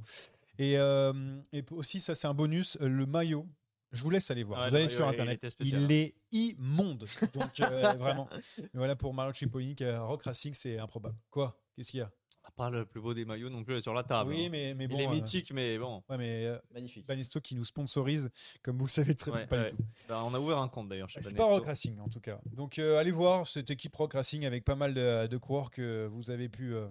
[0.60, 3.47] Et, euh, et aussi, ça c'est un bonus, le maillot.
[3.93, 4.60] Je vous laisse aller voir.
[4.62, 5.56] Ouais, vous le allez sur il internet.
[5.62, 7.06] Il est immonde.
[7.34, 8.27] Donc euh, vraiment.
[8.60, 11.15] Et voilà pour Mario qui a Rock Racing, c'est improbable.
[11.29, 11.58] Quoi?
[11.75, 12.12] Qu'est-ce qu'il y a?
[12.45, 14.32] On n'a pas le plus beau des maillots non plus sur la table.
[14.32, 14.49] Oui, hein.
[14.51, 14.97] mais, mais Il bon.
[14.99, 16.03] est euh, mythique, mais bon.
[16.10, 17.08] ouais, mais euh, Magnifique.
[17.08, 18.29] Banesto qui nous sponsorise,
[18.62, 19.71] comme vous le savez très bien, Ouais, pas ouais.
[19.71, 19.84] du tout.
[20.10, 22.41] Bah, on a ouvert un compte d'ailleurs chez C'est pas Rock Racing en tout cas.
[22.51, 26.06] Donc euh, allez voir cette équipe Rock Racing avec pas mal de, de coureurs que
[26.12, 26.88] vous avez pu euh,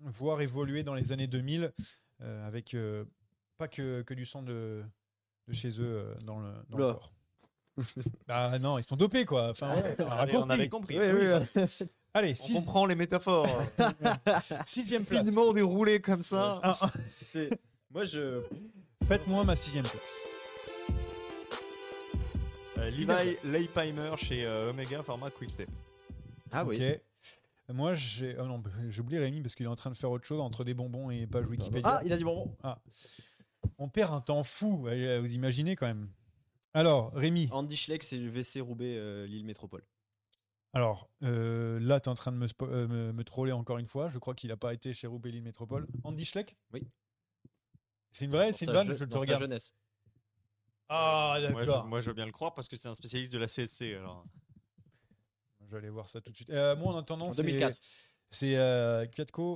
[0.00, 1.72] voir évoluer dans les années 2000
[2.20, 3.04] euh, avec euh,
[3.58, 4.84] pas que, que du sang de,
[5.48, 7.12] de chez eux euh, dans le, dans le corps.
[8.26, 9.50] bah non, ils sont dopés quoi.
[9.50, 10.52] Enfin, ouais, on avait, on compris.
[10.52, 10.98] avait compris.
[10.98, 11.86] Oui, oui, oui.
[12.14, 13.48] Allez, On six- comprend les métaphores.
[14.66, 15.24] sixième place.
[15.24, 16.60] Finement déroulé comme ça.
[16.62, 16.90] Ah, ah,
[17.22, 17.50] C'est-
[17.90, 18.42] Moi je.
[19.08, 20.26] Faites-moi ma sixième place.
[22.78, 25.70] Euh, Levi Leipheimer chez euh, Omega Pharma Quickstep.
[26.50, 26.76] Ah oui.
[26.76, 27.00] Ok.
[27.72, 28.36] Moi, j'ai.
[28.38, 30.64] Oh non, j'ai oublié Rémi parce qu'il est en train de faire autre chose entre
[30.64, 31.88] des bonbons et page Wikipédia.
[31.88, 32.54] Ah, il a dit bonbon.
[33.82, 36.08] On perd un temps fou, euh, vous imaginez quand même.
[36.72, 39.82] Alors, Rémi, Andy Schleck, c'est le VC Roubaix euh, Lille Métropole.
[40.72, 43.78] alors euh, là, tu es en train de me, spo- euh, me, me troller encore
[43.78, 44.08] une fois.
[44.08, 45.86] Je crois qu'il n'a pas été chez Roubaix Lille Métropole.
[46.04, 46.56] Andy Schleck?
[46.72, 46.86] Oui.
[48.12, 49.40] C'est une vraie, Dans c'est une vanne, je- je te regarde.
[49.42, 49.74] jeunesse.
[50.88, 51.84] Ah, Moi je, d'accord.
[51.86, 53.94] moi, je veux bien le croire parce que c'est un spécialiste de la CSC.
[53.96, 54.24] Alors.
[55.60, 56.50] Je vais aller voir ça tout de suite.
[56.50, 57.78] Euh, moi, en attendant, En c'est 2004.
[58.30, 59.06] c'est euh,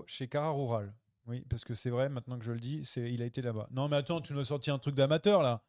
[0.07, 0.93] chez Cara Rural.
[1.27, 3.69] Oui, parce que c'est vrai, maintenant que je le dis, c'est il a été là-bas.
[3.73, 5.63] Non, mais attends, tu nous as sorti un truc d'amateur là.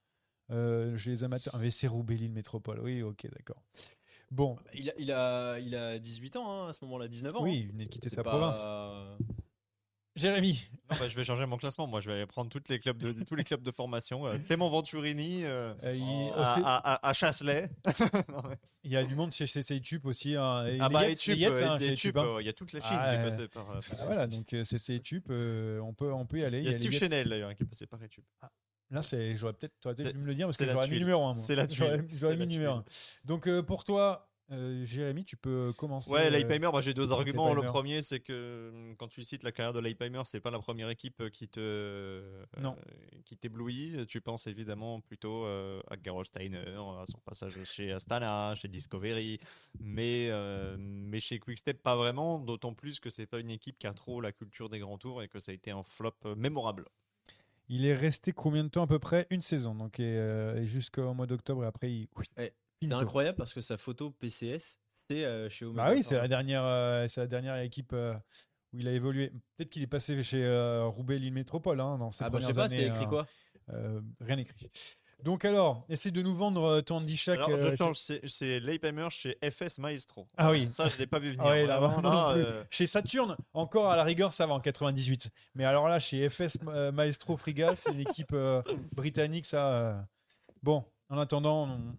[0.52, 1.54] Euh, chez les amateurs.
[1.56, 2.80] Ah, mais c'est Roubaix Lille Métropole.
[2.80, 3.62] Oui, ok, d'accord.
[4.32, 7.44] Bon, Il a, il a, il a 18 ans hein, à ce moment-là, 19 ans.
[7.44, 8.64] oui, il venait de quitter sa pas- province.
[10.18, 11.86] Jérémy, Non, bah, je vais changer mon classement.
[11.88, 14.26] Moi, je vais aller prendre toutes les clubs de, tous les clubs de formation.
[14.28, 17.70] euh, Clément Venturini euh, euh, il, à, à- à- Chasselet.
[18.30, 20.36] Non, mais- il y a du monde chez CC Tup aussi.
[20.36, 20.66] hein.
[20.66, 22.38] Et ah les bah, euh, hein, hein.
[22.42, 23.70] il y a toute la Chine Ah, qui est passée par.
[23.72, 26.60] euh, Ah, voilà, donc euh, CC Tup, euh, on, peut, on peut y aller.
[26.60, 27.02] Il y a les Steve Yates.
[27.04, 28.24] Chenel d'ailleurs qui est passé par Etup.
[28.90, 31.34] Là, c'est, j'aurais peut-être, C'est- dû me le dire parce que j'aurais mis numéro 1.
[31.34, 31.98] C'est la J'aurais,
[32.38, 32.84] mis numéro 1.
[32.84, 32.94] tuile.
[33.26, 36.10] Donc pour toi, Euh, Jérémy, tu peux commencer.
[36.10, 37.54] Ouais, euh, Leipheimer, moi j'ai deux arguments.
[37.54, 40.60] Le premier, c'est que hum, quand tu cites la carrière de Leipheimer, c'est pas la
[40.60, 42.78] première équipe euh, qui te euh, Non.
[43.26, 44.06] qui t'éblouit.
[44.08, 49.40] Tu penses évidemment plutôt euh, à Gerolsteiner, à son passage chez Astana, chez Discovery,
[49.82, 52.40] mais euh, mais chez Quickstep pas vraiment.
[52.40, 55.22] D'autant plus que c'est pas une équipe qui a trop la culture des grands tours
[55.24, 56.86] et que ça a été un flop euh, mémorable.
[57.68, 59.28] Il est resté combien de temps à peu près?
[59.30, 59.76] Une saison.
[59.76, 61.66] Donc, et, euh, et jusqu'au mois d'octobre.
[61.66, 62.08] Et après, il.
[62.16, 62.54] Finito.
[62.82, 65.84] C'est incroyable parce que sa photo PCS, c'est euh, chez Omega.
[65.90, 68.14] Bah oui, c'est la dernière, euh, c'est la dernière équipe euh,
[68.74, 69.32] où il a évolué.
[69.56, 72.46] Peut-être qu'il est passé chez euh, Roubaix Lille Métropole hein, dans ses Ah bah je
[72.48, 73.26] sais pas, c'est années, écrit euh, quoi?
[73.70, 74.70] Euh, Rien écrit.
[75.24, 77.38] Donc alors, essaie de nous vendre euh, ton Andy Shack.
[77.38, 80.28] Alors euh, je change, c'est- c'est Leipheimer chez FS Maestro.
[80.38, 80.70] Ah oui.
[80.72, 81.44] Ça, je l'ai pas vu venir.
[81.44, 82.44] Ah ouais, là, Vraiment, moi non là, plus.
[82.44, 85.32] euh, Chez Saturne, encore à la rigueur, ça va en 98.
[85.56, 88.62] Mais alors là, chez FS euh, Maestro Frigal, c'est une équipe euh,
[88.96, 89.72] britannique, ça.
[89.74, 90.02] euh.
[90.62, 91.96] Bon, en attendant, on,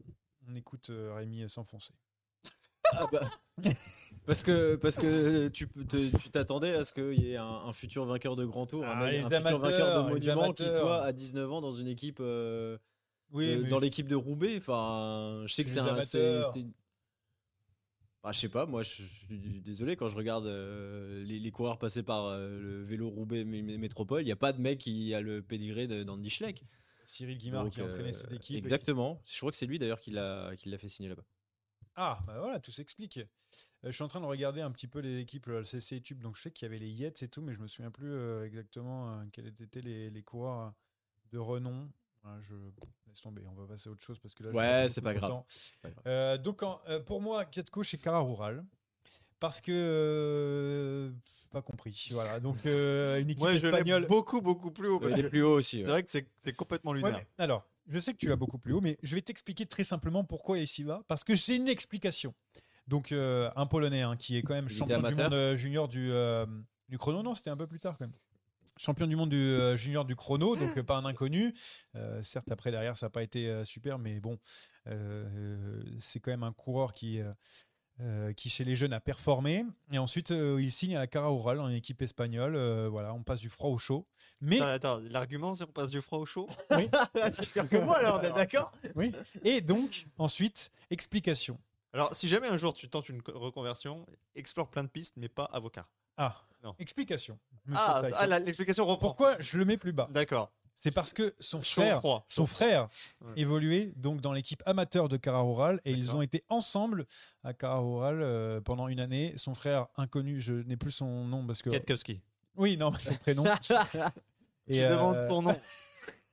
[0.49, 1.95] on écoute euh, Rémi s'enfoncer.
[2.93, 3.31] Ah bah,
[4.27, 8.07] parce que parce que tu tu t'attendais à ce qu'il y ait un, un futur
[8.07, 11.61] vainqueur de Grand Tour, un, Ah, futur vainqueur de monument qui soit à 19 ans
[11.61, 12.79] dans une équipe euh,
[13.33, 14.57] Oui, de- mais dans l'équipe de Roubaix.
[14.57, 15.97] Enfin, je sais que c'est un.
[18.23, 21.79] Enfin, je sais pas, moi je suis désolé quand je regarde euh, les, les coureurs
[21.79, 24.79] passer par euh, le vélo Roubaix mé- mé- Métropole, il n'y a pas de mec
[24.81, 26.65] qui a le pédigré de- d'Andy Schleck.
[27.09, 28.40] Cyril Guimard Donc, qui a entraîné euh, cette équipe.
[28.40, 29.23] et qui- Exactement.
[29.25, 31.25] Je crois que c'est lui d'ailleurs qui l'a fait signer là-bas.
[31.97, 33.16] Ah, bah voilà, tout s'explique.
[33.18, 33.25] Euh,
[33.85, 36.37] je suis en train de regarder un petit peu les équipes, le CC Tube, donc
[36.37, 38.44] je sais qu'il y avait les Yets et tout, mais je me souviens plus euh,
[38.44, 40.75] exactement euh, quels étaient les, les coureurs
[41.33, 41.90] de renom.
[42.23, 42.55] Voilà, je
[43.07, 45.90] laisse tomber, on va passer à autre chose parce que là, Ouais, c'est pas pas
[45.94, 46.42] grave.
[46.42, 48.64] Donc, en- pour moi, Kiatko chez Cara Rural.
[49.40, 51.11] Parce que euh,
[51.53, 52.09] pas compris.
[52.11, 52.40] Voilà.
[52.40, 54.07] Donc euh, une équipe je l'ai espagnole.
[54.07, 55.01] beaucoup, beaucoup plus haut.
[55.09, 55.79] Il est plus haut aussi.
[55.79, 55.90] C'est ouais.
[55.90, 57.24] vrai que c'est c'est complètement Ouais, lunaire.
[57.38, 59.85] mais alors, je sais que tu l'as beaucoup plus haut, mais je vais t'expliquer très
[59.85, 61.03] simplement pourquoi il est si bas.
[61.09, 62.35] Parce que j'ai une explication.
[62.88, 66.11] Donc, euh, un Polonais hein, qui est quand même champion du monde euh, junior du,
[66.11, 66.46] euh,
[66.88, 67.22] du chrono.
[67.22, 68.14] Non, c'était un peu plus tard quand même.
[68.79, 71.53] Champion du monde du euh, junior du chrono, donc euh, pas un inconnu.
[71.96, 74.38] Euh, certes, après, derrière, ça n'a pas été euh, super, mais bon,
[74.87, 77.33] euh, c'est quand même un coureur qui, euh,
[78.01, 79.65] euh, qui, chez les jeunes, a performé.
[79.93, 82.55] Et ensuite, euh, il signe à la Cara Oral en équipe espagnole.
[82.57, 84.07] Euh, voilà, on passe du froid au chaud.
[84.41, 86.49] Mais Attends, attends, l'argument, c'est on passe du froid au chaud
[87.31, 89.13] c'est pire que moi alors, on est d'accord Oui.
[89.45, 91.59] Et donc, ensuite, explication.
[91.93, 95.29] Alors, si jamais un jour tu tentes une co- reconversion, explore plein de pistes, mais
[95.29, 95.89] pas avocat.
[96.17, 96.75] Ah, Non.
[96.79, 97.39] explication.
[97.75, 99.09] Ah, ah, l'explication reprend.
[99.09, 100.09] Pourquoi je le mets plus bas?
[100.11, 100.53] D'accord.
[100.79, 102.25] C'est parce que son frère, froid.
[102.29, 102.88] son frère
[103.21, 103.33] Ouais.
[103.37, 107.05] évoluait donc dans l'équipe amateur de Cara Rural et ils ont été ensemble
[107.43, 109.33] à Cara Rural euh, pendant une année.
[109.37, 112.21] Son frère inconnu, je n'ai plus son nom parce que Ketkowski.
[112.57, 113.45] oui, non, son prénom.
[114.71, 115.57] Qui euh, demande son nom.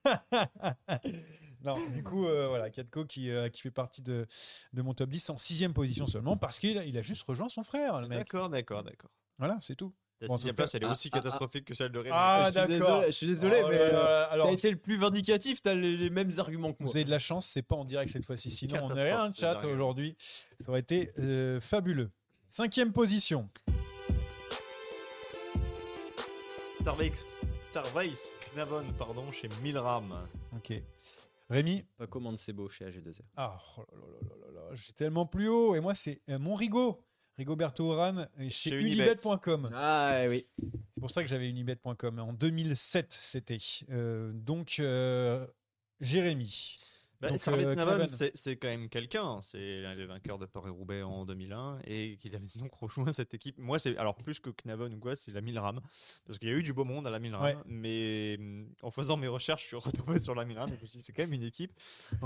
[1.64, 4.28] non, du coup, euh, voilà, Katko qui, euh, qui fait partie de,
[4.74, 7.50] de mon top 10 en sixième position seulement parce qu'il a, il a juste rejoint
[7.50, 8.20] son frère, le mec.
[8.20, 9.10] D'accord, d'accord, d'accord.
[9.40, 9.94] Voilà, c'est tout.
[10.22, 12.12] La Bon, sixième place, elle est Ah, aussi ah, catastrophique que celle de Rémi.
[12.14, 13.04] Ah, d'accord.
[13.06, 16.10] je suis désolé Oh mais euh, alors- t'as été le plus vindicatif, t'as les, les
[16.10, 16.90] mêmes arguments que moi.
[16.90, 18.50] Vous avez de la chance, c'est pas en direct cette fois-ci.
[18.50, 20.16] Sinon, on aurait un chat aujourd'hui.
[20.62, 22.12] Ça aurait été euh, fabuleux.
[22.48, 23.50] Cinquième position.
[26.82, 27.38] Starvex,
[27.72, 30.28] Starveis Knavon, pardon, chez Milram.
[30.56, 30.74] Ok.
[31.50, 31.84] Rémi.
[31.98, 33.20] Pas commande c'est beau chez AG2R.
[33.36, 35.76] Ah, oh là là là là là, j'ai tellement plus haut.
[35.76, 37.02] Et moi, c'est euh, mon Rigo.
[37.38, 39.04] Rigoberto Urán chez, Chez Unibet.
[39.24, 39.70] unibet.com.
[39.74, 40.48] Ah oui.
[40.58, 42.20] C'est pour ça que j'avais unibet.com.
[42.20, 43.58] En 2007, c'était.
[43.90, 45.46] Euh, donc, euh,
[46.00, 46.78] Jérémy.
[47.22, 49.40] Bah, Starveis euh, c'est quand même quelqu'un.
[49.42, 53.58] C'est l'un des vainqueurs de Paris-Roubaix en 2001 et qu'il avait donc rejoint cette équipe.
[53.58, 55.80] Moi, c'est alors plus que Knavon ou quoi, c'est la Milram.
[56.26, 57.44] Parce qu'il y a eu du beau monde à la Milram.
[57.44, 57.56] Ouais.
[57.66, 58.38] Mais
[58.82, 60.70] en faisant mes recherches, je suis retrouvé sur la Milram.
[61.02, 61.72] c'est quand même une équipe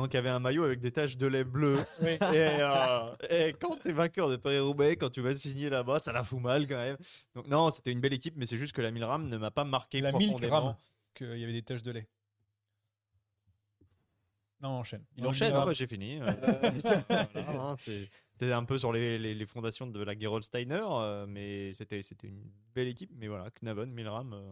[0.10, 1.78] qui avait un maillot avec des taches de lait bleu.
[2.02, 2.12] Oui.
[2.12, 6.12] Et, euh, et quand tu es vainqueur de Paris-Roubaix, quand tu vas signer là-bas, ça
[6.14, 6.98] la fout mal quand même.
[7.36, 9.66] Donc, non, c'était une belle équipe, mais c'est juste que la Milram ne m'a pas
[9.66, 10.62] marqué La 1000 profondément.
[10.62, 10.76] grammes.
[11.14, 12.08] Qu'il y avait des taches de lait.
[14.62, 15.04] Non, on enchaîne.
[15.16, 15.54] Il Non, enchaîne.
[15.56, 16.20] Ah bah, j'ai fini.
[16.22, 16.32] euh,
[17.34, 21.74] voilà, hein, C'était un peu sur les, les- les fondations de la Gerolsteiner, euh, mais
[21.74, 22.44] c'était une
[22.76, 23.12] belle équipe.
[23.16, 24.34] Mais voilà, Knavon, Milram.
[24.34, 24.52] euh,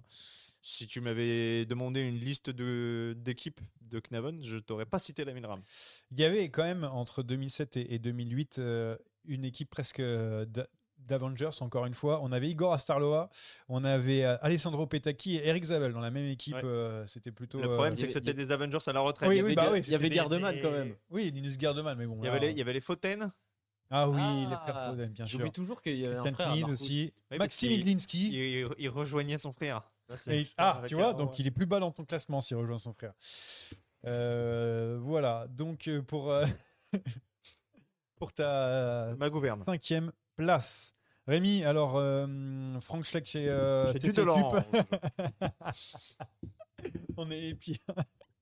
[0.61, 5.33] si tu m'avais demandé une liste de d'équipes de Knavon, je t'aurais pas cité la
[5.33, 5.61] Milram.
[6.11, 10.45] Il y avait quand même entre 2007 et, et 2008 euh, une équipe presque euh,
[10.99, 12.19] d'Avengers, encore une fois.
[12.21, 13.29] On avait Igor Astarloa,
[13.69, 16.55] on avait euh, Alessandro Petacchi et Eric Zabel dans la même équipe.
[16.55, 16.61] Ouais.
[16.65, 17.59] euh, c'était plutôt.
[17.59, 19.29] Le euh, problème, c'est que c'était des Avengers à la retraite.
[19.29, 20.95] oui, il y oui, avait, bah Ga- oui, il y avait des- Gardeman, quand même.
[21.09, 22.17] Oui, Linus Gardeman, mais bon.
[22.17, 23.29] il y là, avait les, il y avait les Fauten.
[23.89, 25.39] Ah oui, Ah, les frères Foden, bien sûr.
[25.39, 26.49] J'oublie toujours qu'il y avait un frère.
[26.49, 26.67] Marcus.
[26.81, 27.13] aussi.
[27.37, 28.27] Maxime Iglinski.
[28.27, 29.81] Il, il- il rejoignait son frère.
[30.29, 32.93] Et ah, tu vois, donc il est plus bas dans ton classement s'il rejoint son
[32.93, 33.13] frère.
[34.05, 36.31] Euh, voilà, donc pour.
[36.31, 36.45] euh,
[38.15, 39.63] pour ta Ma gouverne.
[39.65, 40.93] cinquième place.
[41.27, 42.25] Rémi, alors euh,
[42.79, 43.99] Frank Schleck chez, euh, chez.
[47.17, 47.57] On est les.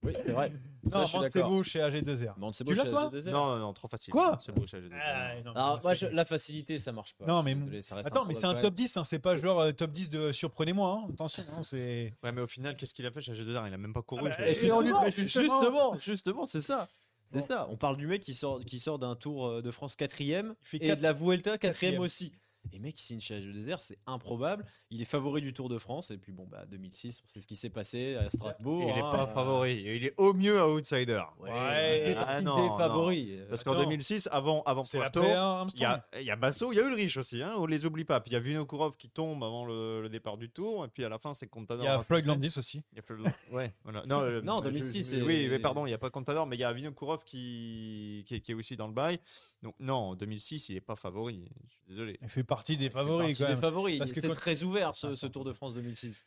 [0.04, 0.52] Oui, c'est vrai.
[0.84, 1.00] Non.
[1.14, 2.34] Montebo chez AG2R.
[2.38, 3.32] Montebo Tu l'as, chez toi AG2R.
[3.32, 4.12] Non, non, non, trop facile.
[4.12, 4.90] Quoi C'est beau, j'ai dit.
[4.94, 7.26] Ah, non, Alors, mais moi, c'est- je- la facilité, ça marche pas.
[7.26, 9.36] Non, mais- désolé, ça reste Attends, mais c'est un top quand 10, hein, c'est pas
[9.38, 11.02] genre euh, top 10 de surprenez-moi.
[11.06, 11.10] hein.
[11.12, 12.14] Attention, hein, c'est.
[12.24, 14.22] Ouais, mais au final, qu'est-ce qu'il a fait chez AG2R Il a même pas couru.
[14.24, 16.88] Ah bah, je- justement- justement, justement, c'est ça.
[17.34, 17.46] C'est Bon.
[17.46, 17.68] ça.
[17.70, 20.96] On parle du mec qui sort, qui sort d'un tour euh, de France quatrième et
[20.96, 22.00] de la Vuelta quatrième.
[22.02, 22.32] aussi.
[22.73, 24.65] Et mec, il signe chez AG Désert, c'est improbable.
[24.89, 26.12] Il est favori du Tour de France.
[26.12, 28.82] Et puis bon, bah 2006, on sait ce qui s'est passé à Strasbourg.
[28.84, 29.82] Il est hein, pas euh, favori.
[29.86, 31.21] Il est au mieux outsider.
[31.39, 32.12] Ouais, Ouais.
[32.12, 33.39] il Ah non, favoris.
[33.49, 33.84] Parce qu'en Attends.
[33.84, 35.34] 2006, avant, avant Puerto, après
[35.75, 37.41] il y a, il y a Basso, il y a Ulrich aussi.
[37.41, 38.19] Hein, on les oublie pas.
[38.19, 40.86] Puis il y a Vinokourov qui tombe avant le, le départ du tour.
[40.86, 41.84] Et puis à la fin, c'est Contador.
[41.86, 42.25] Il y a hein, Floyd.
[42.25, 42.84] Landis aussi.
[42.91, 44.04] Il y a Floyd- Ouais, voilà.
[44.06, 46.45] Non, euh, Non, je- 2006, je- c'est- Oui, mais pardon, il n'y a pas Contador,
[46.47, 49.19] mais il y a Vinokourov qui, qui, qui est aussi dans le bail.
[49.65, 51.43] Donc non, en 2006, il n'est pas favori.
[51.67, 52.19] Je suis désolé.
[52.21, 53.97] Il fait partie des Il fait favoris partie quand des favoris.
[53.97, 56.23] Parce que C'est quand- très ouvert ce, ce Tour de France 2006.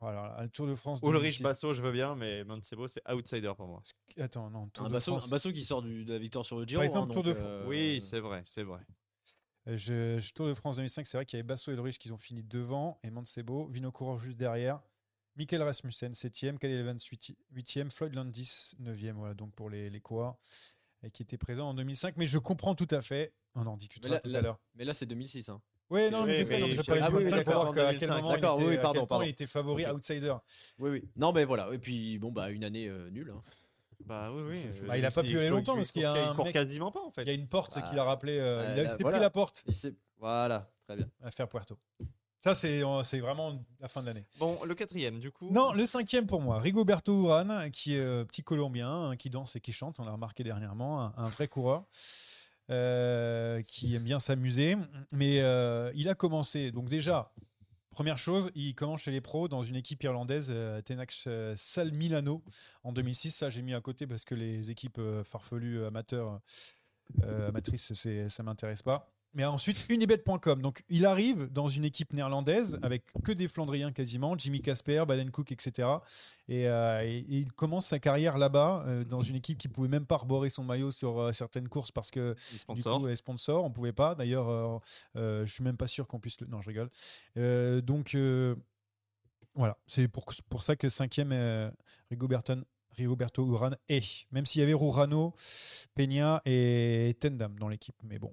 [0.00, 1.00] Voilà, un Tour de France.
[1.02, 1.42] Ulrich 2006.
[1.42, 3.82] Basso, je veux bien, mais Mancebo, c'est outsider pour moi.
[4.18, 5.26] Attends, non, Tour Un de Basso, France.
[5.26, 6.80] un Basso qui sort du- de la victoire sur le Giro.
[6.80, 8.80] Par exemple, hein, Tour donc, de- euh, Oui, c'est vrai, c'est vrai.
[9.68, 11.98] Euh, Je, je- Tour de France 2005, c'est vrai qu'il y avait Basso et Ulrich
[11.98, 14.80] qui ont fini devant, et Mancebo, Vinokourov juste derrière,
[15.36, 16.98] Michael Rasmussen 7e, Calais Evans
[17.52, 20.36] 8e, Floyd Landis 9e, voilà donc pour les, les coureurs
[21.10, 22.16] qui étaient présents en 2005.
[22.16, 24.60] Mais je comprends tout à fait, on en discutera là- tout là- à l'heure.
[24.74, 25.48] Mais là, c'est 2006.
[25.48, 25.60] hein.
[25.90, 27.84] Oui, non, mais mais mais je parlais ah de oui, oui, 2005 pour d'accord, quel
[27.98, 28.08] 2005.
[28.22, 29.24] moment il était, oui, pardon, quel point pardon.
[29.24, 30.34] il était favori outsider.
[30.78, 31.08] Oui, oui.
[31.16, 31.68] Non, mais voilà.
[31.72, 33.30] Et puis, bon, bah, une année euh, nulle.
[33.36, 33.42] hein.
[34.06, 34.80] Bah oui, oui.
[34.86, 36.54] Bah, il a pas pu aller longtemps parce qu'il y a un il court mec-
[36.54, 37.22] quasiment pas en fait.
[37.22, 39.18] Il y a une porte Bah, qui l'a rappelé, euh, il euh, a s'était voilà.
[39.18, 41.08] pris la porte Il Voilà, très bien.
[41.22, 41.78] à faire Puerto.
[42.42, 44.26] Ça, c'est euh, c'est vraiment la fin de l'année.
[44.38, 45.50] Bon, le quatrième, du coup.
[45.52, 49.54] Non, le cinquième pour moi, Rigoberto Urán, qui est euh, petit Colombien, hein, qui danse
[49.56, 51.84] et qui chante, on l'a remarqué dernièrement, un, un vrai coureur.
[52.70, 54.76] euh, qui aime bien s'amuser,
[55.12, 56.70] mais euh, il a commencé.
[56.72, 57.32] Donc déjà,
[57.90, 60.52] première chose, il commence chez les pros dans une équipe irlandaise,
[60.84, 62.42] Tenax Sal Milano,
[62.82, 63.32] en 2006.
[63.32, 66.40] Ça, j'ai mis à côté parce que les équipes farfelues amateurs,
[67.24, 67.92] euh, amatrices,
[68.28, 69.12] ça m'intéresse pas.
[69.34, 70.60] Mais ensuite, unibet.com.
[70.60, 75.30] Donc, il arrive dans une équipe néerlandaise avec que des Flandriens quasiment, Jimmy Casper, Baden
[75.30, 75.88] Cook, etc.
[76.48, 79.88] Et, euh, et- et il commence sa carrière là-bas, euh, dans une équipe qui pouvait
[79.88, 83.00] même pas arborer son maillot sur euh, certaines courses parce que du sponsor.
[83.00, 84.14] coup, les sponsors, on pouvait pas.
[84.14, 84.80] D'ailleurs,
[85.14, 86.46] je suis même pas sûr qu'on puisse le.
[86.48, 86.90] Non, je rigole.
[87.82, 88.14] Donc,
[89.54, 89.76] voilà.
[89.86, 91.72] C'est pour, pour ça que cinquième,
[92.10, 92.54] Rigoberto,
[92.92, 94.26] Rigoberto Urán est.
[94.30, 95.34] Même s'il y avait Rurano,
[95.94, 97.96] Peña et Tendam dans l'équipe.
[98.02, 98.32] Mais bon,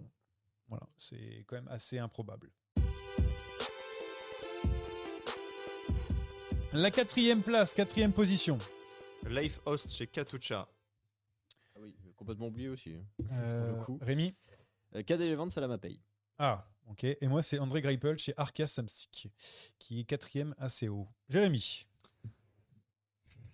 [0.70, 0.88] voilà.
[0.98, 2.52] C'est quand même assez improbable.
[6.72, 8.58] La quatrième place, quatrième position.
[9.28, 10.70] Life Host chez Katucha.
[11.76, 12.94] Ah oui, complètement oublié aussi.
[12.96, 13.26] hein.
[13.32, 13.98] Euh, coup.
[14.02, 14.36] Rémi
[14.96, 16.00] Euh, Cadet Levant, ça la paye.
[16.38, 17.04] Ah, ok.
[17.04, 19.30] Et moi, c'est André Greipel chez Arca Samsic,
[19.80, 21.08] qui est quatrième assez haut.
[21.28, 21.86] Jérémy.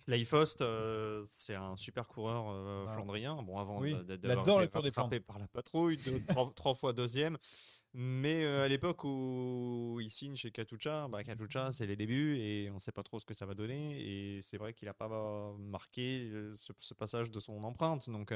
[0.08, 3.42] Life Host, euh, c'est un super coureur euh, flandrien.
[3.42, 7.36] Bon, avant Oui, d'avoir été rattrapé par la patrouille, deux- trois, trois fois deuxième.
[7.92, 12.70] Mais euh, à l'époque où il signe chez Katucha, bah, Katucha, c'est les débuts et
[12.70, 14.00] on ne sait pas trop ce que ça va donner.
[14.00, 15.08] Et c'est vrai qu'il n'a pas
[15.58, 18.08] marqué ce, ce passage de son empreinte.
[18.08, 18.32] Donc,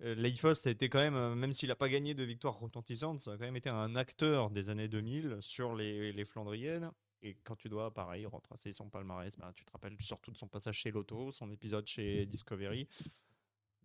[0.00, 3.32] Leif Host a été quand même, même s'il n'a pas gagné de victoire retentissante, ça
[3.32, 6.90] a quand même été un acteur des années 2000 sur les, les Flandriennes.
[7.22, 10.46] Et quand tu dois, pareil, retracer son palmarès, bah, tu te rappelles surtout de son
[10.48, 12.86] passage chez Lotto, son épisode chez Discovery.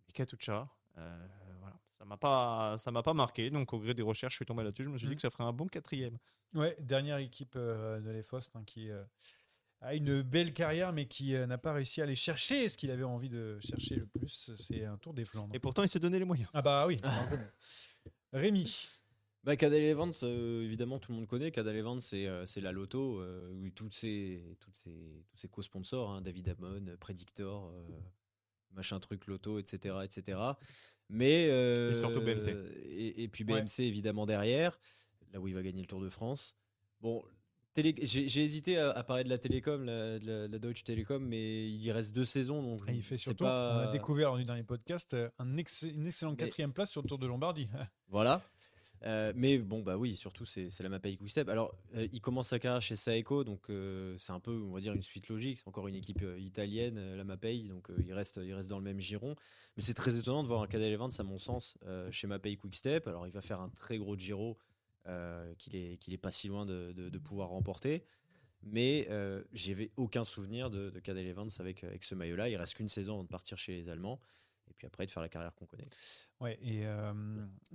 [0.08, 1.26] Et Katucha, euh,
[1.60, 3.48] voilà, ça m'a pas, ça m'a pas marqué.
[3.50, 4.84] Donc au gré des recherches, je suis tombé là-dessus.
[4.84, 5.10] Je me suis Mm.
[5.10, 6.18] dit que ça ferait un bon quatrième.
[6.54, 9.02] Ouais, dernière équipe euh, de l'EFOST hein, qui euh,
[9.80, 12.90] a une belle carrière, mais qui euh, n'a pas réussi à aller chercher ce qu'il
[12.90, 14.50] avait envie de chercher le plus.
[14.56, 15.54] C'est un Tour des Flandres.
[15.54, 16.50] Et pourtant, il s'est donné les moyens.
[16.52, 16.96] Ah bah oui.
[18.32, 18.99] Rémi.
[19.42, 21.50] Bah, Cadel Evans, euh, évidemment, tout le monde connaît.
[21.50, 23.20] Cadel Evans, c'est euh, la loto.
[23.20, 27.82] Euh, où toutes ces, toutes ces, tous ces co-sponsors, hein, David Amon, Predictor, euh,
[28.72, 29.96] machin truc loto, etc.
[30.04, 30.38] etc.
[31.08, 31.46] Mais.
[31.48, 32.48] euh, Et surtout BMC.
[32.84, 33.62] Et, et puis Ouais.
[33.62, 34.78] BMC, évidemment, derrière,
[35.32, 36.54] là où il va gagner le Tour de France.
[37.00, 37.22] Bon.
[37.76, 41.24] J'ai hésité à, à parler de la Télécom, la, de la, de la Deutsche Telekom,
[41.24, 42.62] mais il y reste deux saisons.
[42.62, 45.82] Donc Et il fait surtout, pas- on a découvert lors du dernier podcast, un ex-
[45.82, 47.68] une excellente Mais- quatrième place sur le Tour de Lombardie.
[48.08, 48.42] Voilà.
[49.02, 51.48] Euh, mais bon, bah oui, surtout, c'est la Mapei Quickstep.
[51.48, 54.80] Alors, euh, il commence sa carrière chez Saeco, donc euh, c'est un peu, on va
[54.80, 55.58] dire, une suite logique.
[55.58, 59.00] C'est encore une équipe italienne, la Mapei, donc il, reste, il reste dans le même
[59.00, 59.36] giron.
[59.76, 61.78] Mais c'est très étonnant de voir un Cadel Evans, à mon sens,
[62.10, 63.06] chez Mapei Quickstep.
[63.06, 64.58] Alors, il va faire un très gros Giro
[65.56, 68.04] qu'il est, pas si loin de, de- pouvoir remporter.
[68.62, 69.08] Mais
[69.52, 72.50] j'avais aucun souvenir de, de Cadel Evans avec, avec ce maillot-là.
[72.50, 74.20] Il reste qu'une saison avant de partir chez les Allemands.
[74.70, 75.84] Et puis après de faire la carrière qu'on connaît.
[76.40, 77.12] Ouais, et, euh,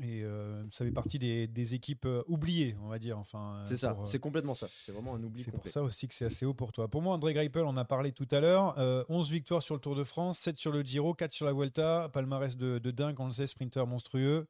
[0.02, 3.18] et euh, ça fait partie des, des équipes euh, oubliées, on va dire.
[3.18, 4.68] Enfin, C'est ça, c'est complètement ça.
[4.70, 6.88] C'est vraiment un oubli C'est pour ça aussi que c'est assez haut pour toi.
[6.88, 8.80] Pour moi, André Greipel, on a parlé tout à l'heure.
[8.80, 11.54] Euh, 11 victoires sur le Tour de France, 7 sur le Giro, 4 sur la
[11.54, 12.10] Vuelta.
[12.14, 14.48] Palmarès de, de dingue, on le sait, sprinter monstrueux.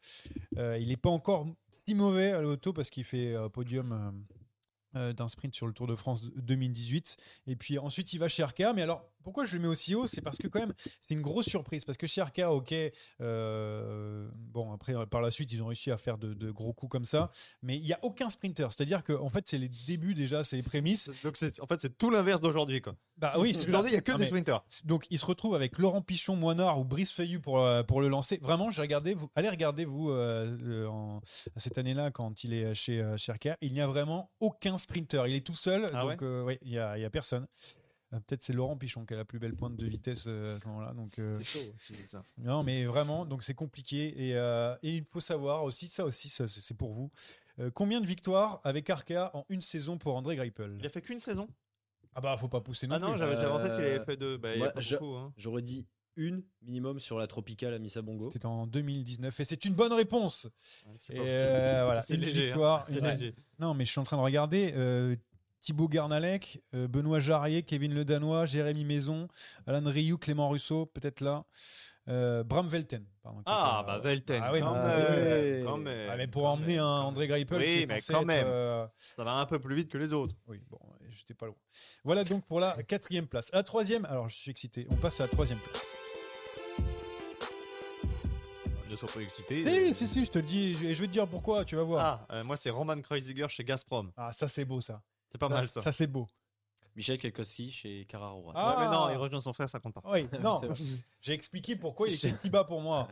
[0.56, 1.48] Il n'est pas encore
[1.88, 4.24] si mauvais à l'auto parce qu'il fait podium
[4.94, 7.18] d'un sprint sur le Tour de France 2018.
[7.48, 8.74] Et puis ensuite, il va chez Arkea.
[8.74, 10.08] Mais alors, pourquoi je le mets aussi haut?
[10.08, 11.84] C'est parce que quand même, c'est une grosse surprise.
[11.84, 12.74] Parce que chez Arkea, ok,
[13.22, 16.92] euh, bon, après, par la suite, ils ont réussi à faire de, de gros coups
[16.92, 17.30] comme ça.
[17.62, 18.68] Mais il n'y a aucun sprinter.
[18.72, 21.10] C'est-à-dire que en fait, c'est les débuts déjà, c'est les prémices.
[21.24, 22.96] Donc en fait c'est tout l'inverse d'aujourd'hui quoi.
[23.18, 24.64] Bah oui, c'est Aujourd'hui il y a que Non, des sprinters.
[24.84, 28.08] donc il se retrouve avec Laurent Pichon, Moinard ou Brice Feuillu pour, euh, pour le
[28.10, 28.40] lancer.
[28.42, 31.22] Vraiment, j'ai regardé, vous, allez regarder vous euh, euh, en-
[31.58, 35.28] cette année-là quand il est chez, euh, chez Arkea, il n'y a vraiment aucun sprinter.
[35.28, 37.48] Il est tout seul, Ah donc euh, ouais, il n'y a, y a personne.
[38.14, 40.60] Euh, Peut-être c'est Laurent Pichon qui a la plus belle pointe de vitesse euh, à
[40.60, 40.94] ce moment-là.
[40.94, 42.24] Donc, euh, C'est ça.
[42.38, 44.28] non, mais vraiment, donc c'est compliqué.
[44.30, 47.12] Et, euh, et il faut savoir aussi, ça aussi, ça, c'est c'est pour vous.
[47.60, 50.76] Euh, combien de victoires avec Arkea en une saison pour André Greipel?
[50.80, 51.48] Il a fait qu'une saison?
[52.14, 53.20] Ah bah faut pas pousser non Ah non, plus.
[53.20, 54.38] j'avais j'avais en tête qu'il avait fait deux.
[54.38, 54.50] Bah,
[54.90, 55.16] beaucoup.
[55.16, 55.34] hein.
[55.38, 55.86] J'aurais dit
[56.18, 58.32] une minimum sur la tropicale à Missabongo.
[58.32, 60.48] C'était en 2019 et c'est une bonne réponse.
[60.86, 62.44] Ouais, c'est euh, voilà, C'est une léger.
[62.44, 62.46] hein.
[62.46, 62.86] victoire.
[62.86, 63.36] C'est une- léger.
[63.60, 64.72] Non, mais je suis en train de regarder.
[64.76, 65.16] euh,
[65.66, 69.28] Thibaut Garnalec, euh, Benoît Jarrier, Kevin Le Danois, Jérémy Maison,
[69.66, 71.44] Alan Rioux, Clément Russo, peut-être là.
[72.08, 73.04] Euh, Bram Velten.
[73.24, 74.42] pardon, Ah était, bah euh, Velten.
[74.46, 76.10] Ah oui, quand, même, quand même.
[76.12, 78.46] ah, mais pour quand emmener même, un André Greipel, Oui, qui mais quand être, même.
[78.48, 78.86] euh,
[79.18, 80.36] Ça va un peu plus vite que les autres.
[80.46, 80.78] oui, bon,
[81.10, 81.56] j'étais pas loin.
[82.04, 83.50] Voilà donc pour la quatrième place.
[83.52, 84.86] La troisième, alors je suis excité.
[84.92, 85.82] On passe à la troisième place.
[88.88, 89.64] Ne sois pas excité.
[89.88, 91.66] Si, si, si, je te dis, et je vais te dire pourquoi.
[91.66, 92.28] Tu vas voir.
[92.30, 94.12] Ah, euh, moi c'est Roman Kreuziger chez Gazprom.
[94.16, 95.02] Ah, ça c'est beau, ça.
[95.36, 95.82] C'est pas mal ça.
[95.82, 96.28] Ça c'est beau.
[96.96, 98.38] Michel Kelkowski chez Carrara.
[98.56, 98.70] Ah.
[98.80, 100.02] Ouais, mais non, il rejoint son frère, ça compte pas.
[100.06, 100.62] Oui, non.
[101.22, 103.10] J'ai expliqué pourquoi il était si bas pour moi.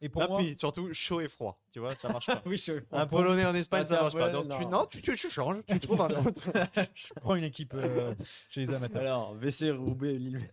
[0.00, 1.60] Et pour Ah, moi, puis surtout chaud et froid.
[1.70, 2.40] Tu vois, ça marche pas.
[2.46, 2.80] oui, je...
[2.92, 4.30] Un Polonais en Espagne, ça Ah, marche pas.
[4.30, 4.58] Donc non.
[4.58, 6.50] tu, non, tu, tu, tu changes, tu trouves un autre.
[6.94, 8.14] je prends une équipe euh,
[8.48, 9.02] chez les amateurs.
[9.02, 10.48] Alors, VC Roubaix, Lille.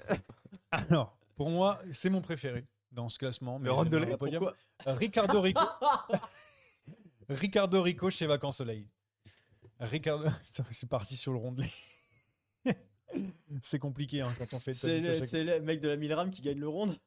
[0.72, 3.60] Alors, pour moi, c'est mon préféré dans ce classement.
[3.60, 4.18] Mais Le
[4.88, 5.62] Euh, Ricardo Rico.
[7.30, 8.90] Ricardo Rico chez Vacances Soleil.
[9.80, 10.26] Ricardo,
[10.72, 11.68] c'est parti sur le rondelet.
[13.62, 14.74] c'est compliqué hein, quand on fait.
[14.74, 16.98] C'est le, chaque- c'est le mec de la Milram qui gagne le ronde.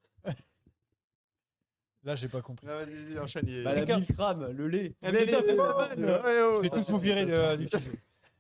[2.05, 2.67] Là, j'ai pas compris.
[2.71, 2.85] Ah,
[3.23, 4.95] enchaîne, il est- Bah, la Ricard- Milram, le lait.
[5.03, 7.69] Ouais, ouais, Je vais tous vous virer de- du.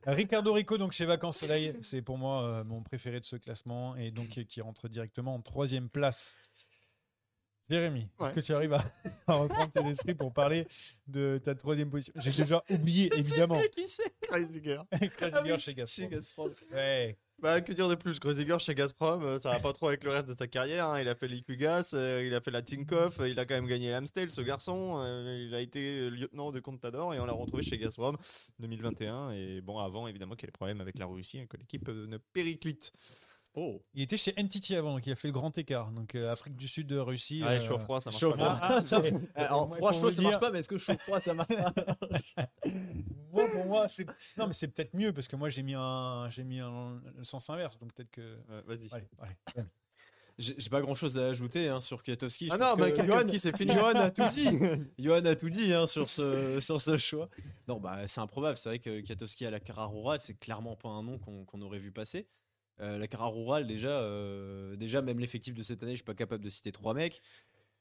[0.06, 3.96] Ricardo Rico, donc chez Vacances Soleil, c'est pour moi euh, mon préféré de ce classement
[3.96, 6.36] et donc qui- qui rentre directement en troisième place.
[7.70, 8.82] Jérémy, est-ce que tu arrives à,
[9.26, 10.66] à reprendre tes esprits pour parler
[11.06, 12.14] de ta troisième position?
[12.16, 13.60] J'ai déjà oublié, évidemment.
[13.76, 14.38] Qui c'est Ah
[15.42, 15.86] oui, chez Gazprom.
[15.86, 16.50] Chez Gazprom.
[16.72, 17.18] Ouais.
[17.40, 18.18] Bah, que dire de plus?
[18.18, 20.86] Kreuziger chez Gazprom, euh, ça va pas trop avec le reste de sa carrière.
[20.88, 21.00] hein.
[21.00, 23.68] Il a fait l'Iquigas, euh, il a fait la Tinkoff, euh, il a quand même
[23.68, 24.96] gagné l'Amstel, ce garçon.
[24.98, 28.16] euh, il a été lieutenant de Contador et on l'a retrouvé chez Gazprom
[28.58, 29.30] 2021.
[29.32, 31.88] Et bon, avant, évidemment, qu'il y a des problèmes avec la Russie, hein, que l'équipe
[31.88, 32.92] euh, ne périclite.
[33.60, 33.82] Oh.
[33.92, 35.90] Il était chez NTT avant, donc il a fait le grand écort.
[35.90, 37.42] Donc euh, Afrique du Sud, euh, Russie.
[37.42, 38.36] Ouais, euh, chaud froid, ça marche chaud pas.
[38.36, 38.58] froid.
[38.62, 39.02] Ah, ça-
[39.34, 41.48] Alors, Moi, froid chaud, ça marche dire- pas, mais est-ce que chaud froid, ça marche
[43.32, 44.06] Moi, pour moi, c'est
[44.36, 47.24] non, mais c'est peut-être mieux parce que moi j'ai mis un, j'ai mis un le
[47.24, 48.20] sens inverse, donc peut-être que.
[48.20, 48.88] Euh, Vas-y.
[48.92, 49.64] Allez, allez.
[50.38, 52.46] J'ai pas grand chose à ajouter hein, sur Kwiatkowski.
[52.46, 53.72] Je Ah non, que mais Johan, qui c'est fini.
[53.74, 54.46] Johan a tout dit.
[54.96, 57.28] Johan a tout dit hein, sur, ce, sur ce choix.
[57.66, 58.56] Non, bah, c'est improbable.
[58.56, 61.60] C'est vrai que Kwiatkowski à la Carrara Rural, c'est clairement pas un nom qu'on qu'on
[61.62, 62.28] aurait vu passer.
[62.80, 66.14] Euh, la Carrara Rural, déjà, euh, déjà, même l'effectif de cette année, je suis pas
[66.14, 67.20] capable de citer trois mecs.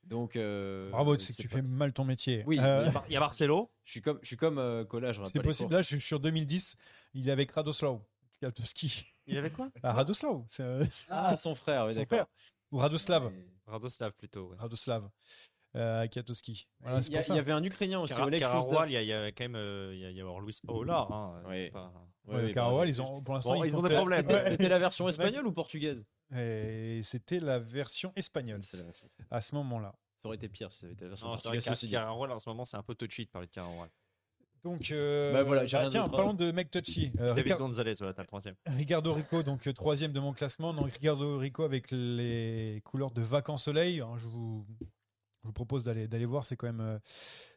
[0.03, 2.43] Donc, euh, Bravo, c'est que c'est tu pas- fais mal ton métier.
[2.47, 3.69] Oui, Euh, Il y a Marcelo.
[3.83, 5.73] Je suis comme, je suis comme euh, rate c'est possible.
[5.73, 6.75] Là, je suis sur 2010.
[7.13, 7.99] Il est avec Radoslav.
[9.27, 9.69] Il avait quoi?
[9.83, 12.27] Ah, Radoslav, c'est euh, Ah, son frère, oui, d'accord.
[12.71, 13.31] Ou Radoslav.
[13.65, 14.49] Radoslav plutôt.
[14.49, 14.55] ouais.
[14.57, 15.09] Radoslav.
[15.75, 16.07] Euh.
[16.81, 17.33] Voilà, c'est Il y, a- pour ça.
[17.33, 19.55] il y avait un Ukrainien aussi, Cararoual, il y, a- il y a quand même
[19.55, 21.11] euh, il y a, il y a alors Luis Paolar.
[21.11, 21.69] Hein, Oui.
[21.69, 21.91] pas-
[22.27, 24.25] Ouais, Ouais, bah, ils ont, pour l'instant, Bon, ils ont des problèmes.
[24.49, 26.03] C'était la version espagnole ou portugaise
[26.35, 28.61] Et c'était la version espagnole
[29.31, 29.93] à ce moment-là.
[30.21, 31.67] Ça aurait été pire si ça avait été la version Non, portugaise.
[31.69, 33.89] en ce moment c'est un peu touchy de parler de Cararoual.
[34.63, 37.11] Donc, euh, Bah voilà, j'ai rien tiens, parlons de Mec Touchy.
[37.19, 38.55] Euh, David Ricard- Gonzalez, voilà, t'as le troisième.
[38.65, 40.73] Ricardo Rico, donc euh, troisième de mon classement.
[40.73, 44.01] Donc Ricardo Rico avec les couleurs de Vacances Soleil.
[44.01, 44.65] hein, je, vous,
[45.47, 46.99] je vous propose d'aller d'aller voir, c'est quand même euh,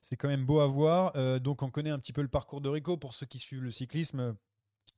[0.01, 1.11] c'est quand même beau à voir.
[1.16, 3.62] Euh, donc on connaît un petit peu le parcours de Rico pour ceux qui suivent
[3.64, 4.36] le cyclisme.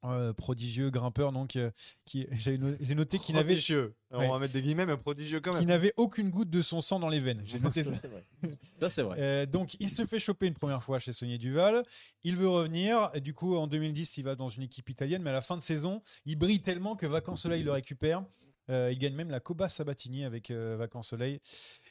[0.05, 1.71] Euh, prodigieux grimpeur donc euh,
[2.07, 3.95] qui j'ai no- j'ai noté qu'il n'avait Prodigieux.
[4.11, 4.27] Ouais.
[4.27, 5.69] On va mettre des guillemets, mais prodigieux quand qui même.
[5.69, 7.41] n'avait aucune goutte de son sang dans les veines.
[7.45, 7.93] J'ai noté ça.
[8.01, 8.25] C'est vrai.
[8.81, 9.17] Ça, c'est vrai.
[9.21, 11.85] Euh, donc, il se fait choper une première fois chez Saunier Duval.
[12.25, 13.11] Il veut revenir.
[13.15, 15.23] Et du coup, en 2010, il va dans une équipe italienne.
[15.23, 18.25] Mais à la fin de saison, il brille tellement que Vacances Soleil le récupère.
[18.71, 21.41] Euh, il gagne même la Coba Sabatini avec euh, Vacances Soleil.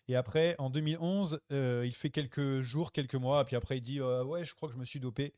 [0.08, 4.02] Et après, en 2011, euh, il fait quelques jours, quelques mois, puis après il dit
[4.02, 5.34] ouais, je crois que je me suis dopé,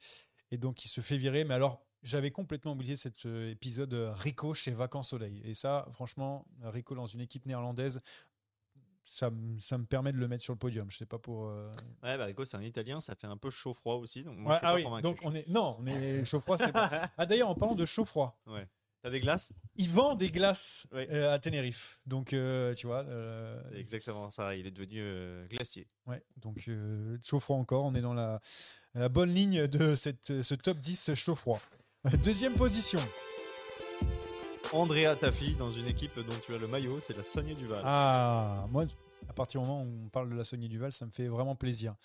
[0.51, 1.43] et donc il se fait virer.
[1.43, 5.41] Mais alors, j'avais complètement oublié cet épisode Rico chez Vacances Soleil.
[5.43, 8.01] Et ça, franchement, Rico dans une équipe néerlandaise.
[9.05, 10.89] Ça, me- ça me permet de le mettre sur le podium.
[10.89, 11.47] Je sais pas pour.
[11.47, 11.69] euh,
[12.03, 14.23] Ouais, bah Rico, c'est un Italien, ça fait un peu chaud-froid aussi.
[14.23, 15.47] Donc moi, Ouais, je suis ah pas oui, donc on est.
[15.49, 16.57] Non, on est chaud froid.
[16.57, 16.79] c'est bon.
[17.17, 18.39] Ah d'ailleurs, en parlant de chaud froid,
[19.03, 21.05] T'as des glaces il vend des glaces Oui.
[21.09, 21.99] euh, à Tenerife.
[22.05, 23.03] Donc euh, tu vois.
[23.03, 25.87] euh, C'est exactement ça, il est devenu euh, glacier.
[26.07, 27.83] Ouais, donc euh, chaud froid encore.
[27.85, 28.39] On est dans la,
[28.93, 31.59] la bonne ligne de cette, ce top 10 chaud froid.
[32.23, 32.99] Deuxième position.
[34.71, 37.81] Andrea Tafi dans une équipe dont tu as le maillot, c'est la Sonia Duval.
[37.85, 38.85] Ah, moi,
[39.29, 41.55] à partir du moment où on parle de la Sony Duval, ça me fait vraiment
[41.55, 41.95] plaisir.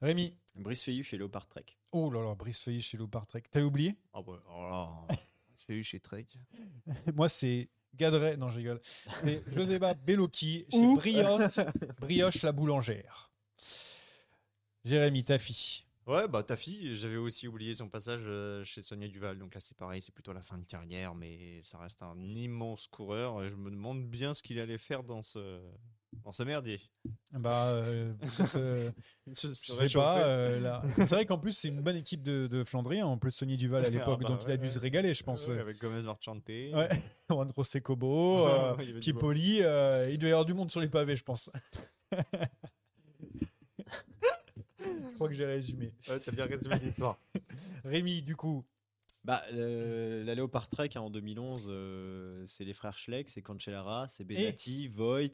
[0.00, 0.34] Rémi.
[0.54, 1.64] Brice Feillu chez Léopard Trek.
[1.92, 3.42] Oh là là, Brice Feuilly chez Leopard Trek.
[3.50, 3.96] T'as oublié?
[4.14, 4.88] Ah ouais, oh là,
[5.68, 6.26] j'ai eu chez Trek.
[7.14, 8.36] Moi, c'est Gadret.
[8.36, 8.80] Non, je rigole.
[8.82, 11.60] C'est Joseba Bellocchi chez Brioche,
[12.00, 13.30] Brioche la boulangère.
[14.84, 15.85] Jérémy, ta fille.
[16.06, 19.38] Ouais, bah Tafi, j'avais aussi oublié son passage euh, chez Sonia Duval.
[19.38, 22.86] Donc là, c'est pareil, c'est plutôt la fin de carrière, mais ça reste un immense
[22.86, 23.42] coureur.
[23.42, 25.60] Et je me demande bien ce qu'il allait faire dans ce,
[26.22, 26.78] dans ce merdier.
[27.32, 28.12] Bah, euh,
[28.56, 28.92] euh,
[29.26, 30.18] Je sais pas.
[30.24, 30.82] euh, là.
[30.98, 33.00] C'est vrai qu'en plus, c'est une bonne équipe de, de Flandrie.
[33.00, 33.06] hein.
[33.06, 34.70] En plus, Tony Duval à l'époque, bah donc il a dû ouais.
[34.70, 35.48] se régaler, je pense.
[35.48, 36.48] avec Gomez Marchante.
[36.48, 37.02] Ouais.
[37.30, 38.46] Juan José Cobo,
[39.00, 41.50] Kipoli, il doit y avoir du monde sur les pavés, je pense.
[45.16, 45.92] Je crois que j'ai résumé.
[46.08, 47.18] Ouais, t'as bien résumé l'histoire.
[47.84, 48.64] Rémi, du coup,
[49.24, 54.06] Bah, euh, la Léopard Trek hein, en 2011, euh, c'est les frères Schleck, c'est Cancellara,
[54.08, 55.32] c'est Benatti, Voigt, Et-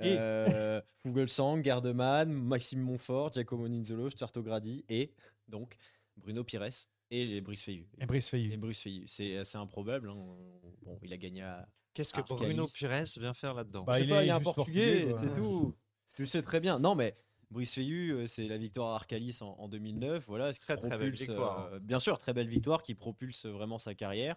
[0.00, 5.14] euh, Fugelsang, Gardeman, Maxime Montfort, Giacomo Ninzolo, Stuarto Gradi et
[5.48, 5.76] donc
[6.16, 6.68] Bruno Pires
[7.10, 7.86] et les Brice Feillu.
[8.00, 8.56] et Brice Et Feillu.
[8.58, 10.10] Brice Feillu, c'est assez improbable.
[10.10, 10.36] hein.
[10.82, 11.68] Bon, il a gagné à.
[11.94, 12.38] Qu'est-ce que Arcalis.
[12.54, 13.84] Bruno Pires vient faire là-dedans?
[13.84, 15.74] Bah, Je sais il pas, est il y a un portugais, portugais, c'est tout.
[16.12, 16.78] Tu le sais très bien.
[16.78, 17.16] Non, mais
[17.52, 20.24] Brice Feillu, euh, c'est la victoire à Arcalis en, en 2009.
[20.26, 23.94] Voilà, Très, très belle victoire, euh, bien sûr, très belle victoire qui propulse vraiment sa
[23.94, 24.36] carrière.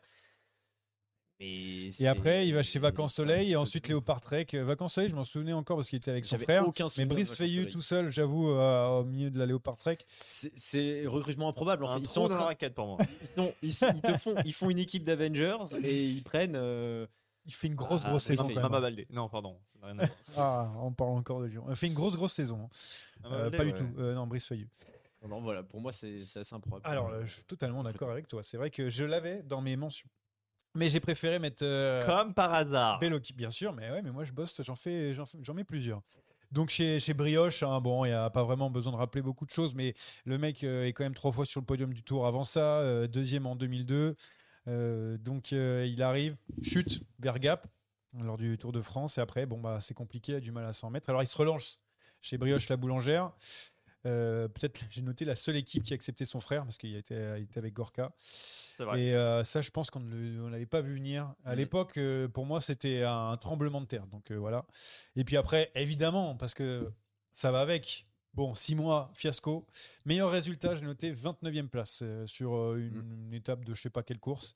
[1.42, 3.90] Mais Et après, il va chez Vacances Soleil et ensuite.
[3.90, 4.46] Léopard Trek.
[4.54, 6.66] Euh, Vacances Soleil, je m'en souvenais encore parce qu'il était avec son frère.
[6.66, 7.68] aucun Mais Brice Soleil.
[7.70, 9.98] tout seul, j'avoue, euh, au milieu de la Léopard Trek.
[10.24, 11.84] C'est- recrutement improbable.
[11.84, 12.02] En Un fait.
[12.04, 12.98] Ils sont en dans la train- raquette pour moi.
[13.38, 16.56] non, ils, ils te font, ils font une équipe d'Avengers et ils prennent.
[16.56, 17.06] euh,
[17.46, 18.60] Il fait une grosse, Ah, grosse saison même.
[18.60, 19.06] Mama Baldé.
[19.12, 19.58] Non, pardon.
[19.66, 20.46] Ça n'a rien à voir.
[20.46, 21.66] Ah, on parle encore de Lyon.
[21.70, 22.70] Il fait une grosse, grosse saison.
[23.24, 23.30] hein.
[23.32, 23.88] Euh, Baldé, pas du tout.
[24.00, 24.68] Euh, non, Brice Feillu.
[25.28, 26.82] non, voilà, pour moi, c'est assez improbable.
[26.86, 28.42] Alors, euh, je suis totalement d'accord avec toi.
[28.44, 30.10] C'est vrai que je l'avais dans mes mentions.
[30.74, 33.00] Mais j'ai préféré mettre euh, Comme par hasard.
[33.00, 33.72] Belloc, bien sûr.
[33.74, 36.02] Mais ouais, mais moi je bosse, j'en fais, j'en fais- j'en mets plusieurs.
[36.52, 39.46] Donc chez, chez Brioche, hein, bon, il n'y a pas vraiment besoin de rappeler beaucoup
[39.46, 39.94] de choses, mais
[40.26, 42.80] le mec euh, est quand même trois fois sur le podium du Tour avant ça,
[42.80, 44.16] euh, deuxième en 2002.
[44.68, 47.68] Euh, donc euh, il arrive, chute vers Gap
[48.20, 50.66] lors du Tour de France, et après, bon, bah, c'est compliqué, il a du mal
[50.66, 51.10] à s'en mettre.
[51.10, 51.80] Alors il se relance
[52.22, 53.32] chez Brioche la boulangère.
[54.06, 57.16] Euh, Peut-être j'ai noté la seule équipe qui a accepté son frère parce qu'il était,
[57.56, 58.14] avec Gorka.
[58.78, 59.02] Vrai.
[59.02, 61.34] Et euh, ça, je pense qu'on ne l'avait pas vu venir.
[61.44, 61.58] À Mhm.
[61.58, 64.06] l'époque, euh, pour moi, c'était un, tremblement de terre.
[64.08, 64.66] Donc voilà.
[65.16, 66.92] Et puis après, évidemment, parce que
[67.32, 68.06] ça va avec.
[68.36, 69.66] Bon, six mois, fiasco.
[70.04, 73.90] Meilleur résultat, j'ai noté 29e place euh, sur euh, une, une étape de je sais
[73.90, 74.54] pas quelle course.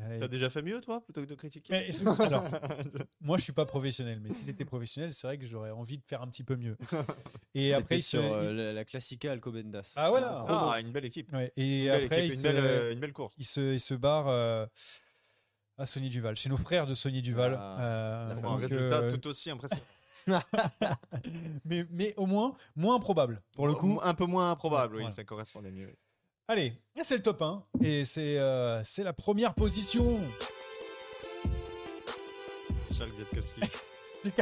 [0.00, 2.44] Euh, T'as déjà fait mieux, toi, plutôt que de critiquer mais, c'est- alors,
[3.20, 6.04] moi, je suis pas professionnel, mais si j'étais professionnel, c'est vrai que j'aurais envie de
[6.06, 6.78] faire un petit peu mieux.
[7.54, 9.92] Et après, il se- sur euh, la, la Classica Alcobendas.
[9.96, 10.44] Ah, voilà.
[10.48, 11.30] Ah, une belle équipe.
[11.34, 13.34] ouais, et Une belle, après, équipe, il une, se- belle, euh, une belle course.
[13.36, 14.64] il se, il se barre euh,
[15.76, 17.56] à Sony Duval, chez nos frères de Sony Duval.
[17.58, 19.82] Ah, Euh, un résultat euh, tout aussi impressionnant.
[21.64, 23.98] mais, mais au moins, moins improbable pour le coup.
[24.02, 25.14] Un peu moins improbable, oui, Voilà.
[25.14, 25.94] ça correspondait mieux.
[26.48, 30.18] Allez, là, c'est le top 1 et c'est euh, c'est la première position.
[32.92, 33.12] Charles.
[34.24, 34.32] Les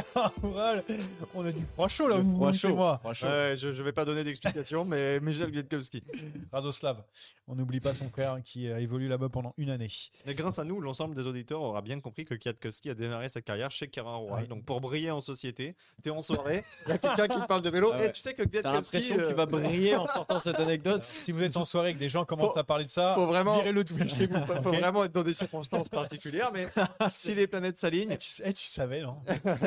[1.35, 2.97] on a du froid chaud là, vous, chaud, moi.
[2.99, 3.27] froid chaud.
[3.27, 6.03] Ouais, je ne vais pas donner d'explication, mais Michel Kwiatkowski.
[6.51, 7.03] Radoslav,
[7.47, 9.89] on n'oublie pas son frère qui a évolué là-bas pendant une année.
[10.25, 13.41] Mais grâce à nous, l'ensemble des auditeurs aura bien compris que Kwiatkowski a démarré sa
[13.41, 14.41] carrière chez Royal.
[14.43, 14.47] Ouais.
[14.47, 17.61] Donc pour briller en société, t'es en soirée, il y a quelqu'un qui te parle
[17.61, 18.97] de vélo, Ah et tu sais que T'as Kwiatkowski...
[18.97, 21.03] l'impression que euh, tu vas briller en sortant cette anecdote.
[21.27, 23.13] Si vous êtes en soirée et que des gens commencent Faut- à parler de ça,
[23.15, 24.45] faut vraiment- virez-le tout chez vous.
[24.45, 26.67] Faut vraiment être dans des circonstances particulières, mais
[27.09, 29.17] si les planètes s'alignent, Eh, tu, eh, tu savais, non?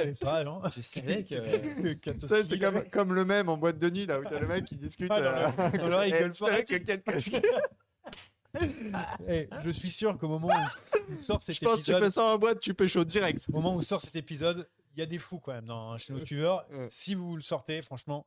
[0.01, 1.34] Savais pas, non Je savais que.
[1.94, 4.24] Que Tu sais, Kwiatkowski c'est comme, comme le même en boîte de nuit, là, où
[4.24, 5.11] t'as le mec qui discute.
[5.11, 7.40] Ah, non, euh, non, non, et que
[9.28, 12.05] Eh, je suis sûr qu'au moment où on sort cet Je pense que tu épisode,
[12.05, 13.46] fais ça en boîte, tu pécho direct.
[13.48, 16.12] au moment où sort cet épisode, il y a des fous quand même dans chez
[16.12, 16.66] nos suiveurs.
[16.72, 16.88] Ouais.
[16.90, 18.26] Si vous le sortez, franchement,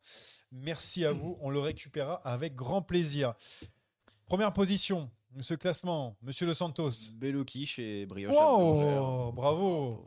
[0.51, 1.37] merci à vous.
[1.41, 3.33] On le récupérera avec grand plaisir.
[4.25, 6.91] Première position de ce classement, Monsieur Los Santos.
[7.15, 8.33] Belloki chez Brioche.
[8.33, 10.05] Wow, bravo.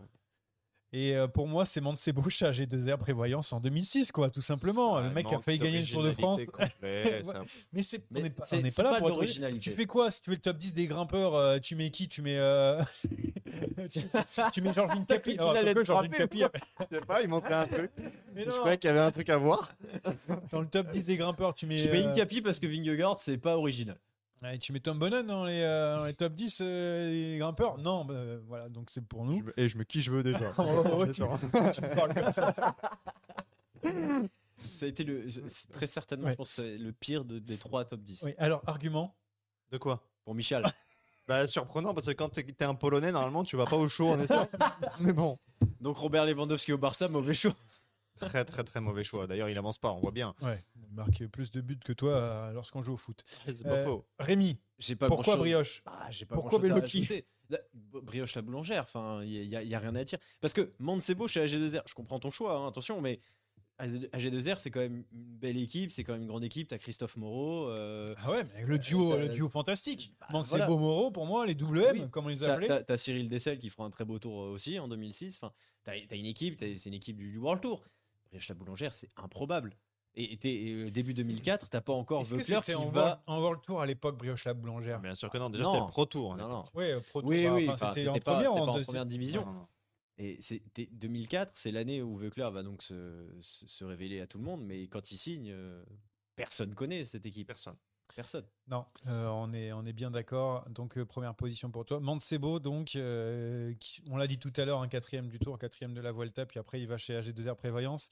[0.93, 5.01] Et euh, pour moi, c'est Mancebo chez AG2R Prévoyance en 2006, quoi, tout simplement.
[5.01, 6.41] le Ah, mec a failli gagner le Tour de France.
[6.45, 8.99] complet, un- Mais c'est, on Mais n'est pas, c'est- on n'est c'est pas là pas
[9.01, 9.59] pour de être.
[9.59, 12.07] Tu fais quoi Si tu fais le top 10 des grimpeurs, euh, tu mets qui?
[12.07, 12.83] Tu mets, euh,
[13.93, 14.01] tu,
[14.53, 15.33] tu mets Georgine Capi.
[15.33, 15.43] Il te
[15.85, 16.43] Georgine frapper, Capi,
[16.91, 17.91] Je sais pas, il montrait un truc.
[18.35, 19.75] mais Je croyais qu'il y avait un truc à voir.
[20.53, 23.19] dans le top 10 des grimpeurs, tu mets, Je mets euh, Incapi parce que Vingegaard,
[23.19, 23.99] c'est pas original.
[24.61, 28.05] Tu mets Tom Bonnen dans les, euh, dans les top 10 euh, des grimpeurs Non,
[28.05, 28.15] bah,
[28.47, 29.43] voilà, donc c'est pour nous.
[29.57, 30.53] Et je me qui je veux déjà.
[30.59, 32.55] Oh, tu, tu parles comme ça.
[34.59, 36.33] Ça a été le, c'est très certainement, Ouais.
[36.33, 38.23] je pense, que c'est le pire de- des trois top 10.
[38.25, 39.15] Oui, alors, argument
[39.71, 40.03] De quoi?
[40.25, 40.63] Pour Michel.
[41.29, 44.11] Bah surprenant parce que quand t'es t'es un Polonais normalement tu vas pas au show
[44.11, 44.47] en Espagne.
[45.01, 45.41] Mais bon,
[45.81, 47.51] Donc Robert Lewandowski au Barça, mauvais choix.
[48.19, 49.27] Très très très mauvais choix.
[49.27, 50.35] D'ailleurs il avance pas, on voit bien.
[50.43, 53.23] Ouais, il marque plus de buts que toi euh, lorsqu'on joue au foot.
[53.47, 54.07] C'est pas Euh, faux.
[54.19, 56.59] Rémi, J'ai pas pourquoi Brioche Ah, j'ai pas Pourquoi.
[57.49, 57.61] La-
[58.03, 60.19] Brioche la boulangère, enfin, il y, a- y a rien à dire.
[60.41, 63.21] Parce que Mancebo chez AG2R, je comprends ton choix, hein, attention, mais
[63.79, 66.69] AG2R, c'est quand même une belle équipe, c'est quand même une grande équipe.
[66.69, 70.15] T'as Christophe Moreau, euh, Ah ouais, mais le duo, le duo fantastique.
[70.21, 70.81] Bah, Mancebo voilà.
[70.81, 72.11] Moreau, pour moi, les double M, Oui.
[72.11, 72.69] comme on les t'as appelait.
[72.69, 75.39] t'as- t'as Cyril Dessel qui fera un très beau tour aussi en 2006.
[75.41, 75.53] Enfin,
[75.85, 77.85] t'as as une équipe, c'est une équipe du, du World Tour.
[78.29, 79.77] Brioche la boulangère, c'est improbable.
[80.15, 83.23] Et, et euh, début 2004, t'as pas encore Est-ce que Veuclair c'était qui en, va.
[83.27, 84.99] En World Tour à l'époque, Brioche la boulangère?
[85.01, 85.73] Bien sûr que non, déjà Non.
[85.73, 86.37] c'était le Pro Tour.
[86.37, 86.65] Non, non.
[86.75, 88.67] Oui, euh, Pro Tour, Oui, bah, oui, enfin, enfin, c'était en pas, première c'était ou
[88.67, 89.45] pas en première division.
[89.45, 89.69] Non, non.
[90.19, 94.39] Et c'était 2004, c'est l'année où Veuclair va donc se, se, se révéler à tout
[94.39, 95.85] le monde, mais quand il signe, euh,
[96.35, 97.49] personne connaît cette équipe.
[97.49, 97.77] Personne.
[98.15, 98.45] Personne.
[98.69, 100.65] Non, euh, on, est, on est bien d'accord.
[100.71, 102.01] Donc, euh, première position pour toi.
[102.01, 105.93] Mancebo, donc, euh, qui- on l'a dit tout à l'heure, un quatrième du tour, quatrième
[105.93, 108.09] de la Vuelta, puis après, il va chez AG2R Prévoyance.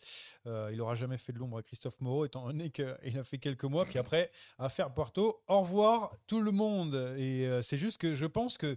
[0.47, 2.85] Il aura jamais fait de l'ombre à Christophe Moreau, étant donné qu'il
[3.19, 3.85] a fait quelques mois.
[3.87, 5.43] Puis après, à faire Porto.
[5.49, 6.95] Au revoir, tout le monde.
[7.19, 8.77] Et c'est juste que je pense que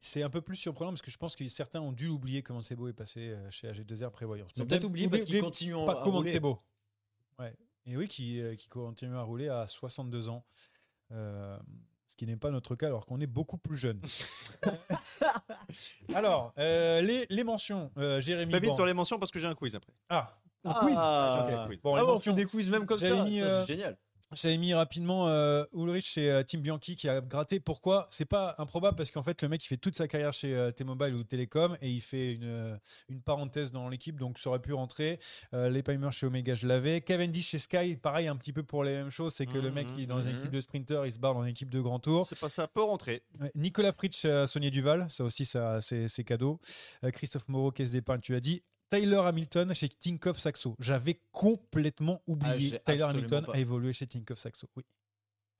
[0.00, 2.60] c'est un peu plus surprenant parce que je pense que certains ont dû oublier comment
[2.60, 4.50] Mancebo est passé chez AG2R Prévoyance.
[4.56, 6.58] Ils ont peut-être oublié parce qu'ils continuent en- Pas à comment beau.
[7.38, 7.54] Ouais.
[7.90, 10.44] Et oui, qui, euh, qui continue à rouler à 62 ans.
[11.12, 11.58] Euh,
[12.06, 14.00] ce qui n'est pas notre cas alors qu'on est beaucoup plus jeune.
[16.14, 18.52] alors, euh, les, les mentions, euh, Jérémy.
[18.54, 19.92] Vite Ban- sur les mentions parce que j'ai un quiz après.
[20.08, 21.80] Ah, un Ah, quiz.
[21.82, 22.34] Bon, ah les bon, on mentions.
[22.34, 23.96] fait des quiz même comme ça, J'avais mis, ça, euh, c'est génial.
[24.34, 27.60] J'avais mis rapidement euh, Ulrich et euh, Tim Bianchi qui a gratté.
[27.60, 28.06] Pourquoi?
[28.10, 30.70] C'est pas improbable parce qu'en fait, le mec, il fait toute sa carrière chez euh,
[30.70, 34.74] T-Mobile ou Télécom et il fait une, une parenthèse dans l'équipe, donc ça aurait pu
[34.74, 35.18] rentrer.
[35.52, 37.00] Les Palmer chez Omega, je l'avais.
[37.00, 39.34] Cavendish chez Sky, pareil, un petit peu pour les mêmes choses.
[39.34, 40.36] C'est que le mec, il est dans une Mhm.
[40.38, 42.26] équipe de sprinter, il se barre dans une équipe de grand tour.
[42.26, 43.22] C'est pas ça peut rentrer.
[43.54, 46.60] Nicolas Fritsch, Saunier Duval, ça aussi, ça, c'est cadeau.
[47.12, 48.62] Christophe Moreau, caisse d'épargne, tu as dit.
[48.88, 50.74] Tyler Hamilton chez Tinkoff Saxo.
[50.78, 52.58] J'avais complètement Ah, oublié.
[52.70, 53.52] j'ai Tyler Hamilton pas.
[53.54, 54.66] a évolué chez Tinkoff Saxo.
[54.76, 54.84] Oui.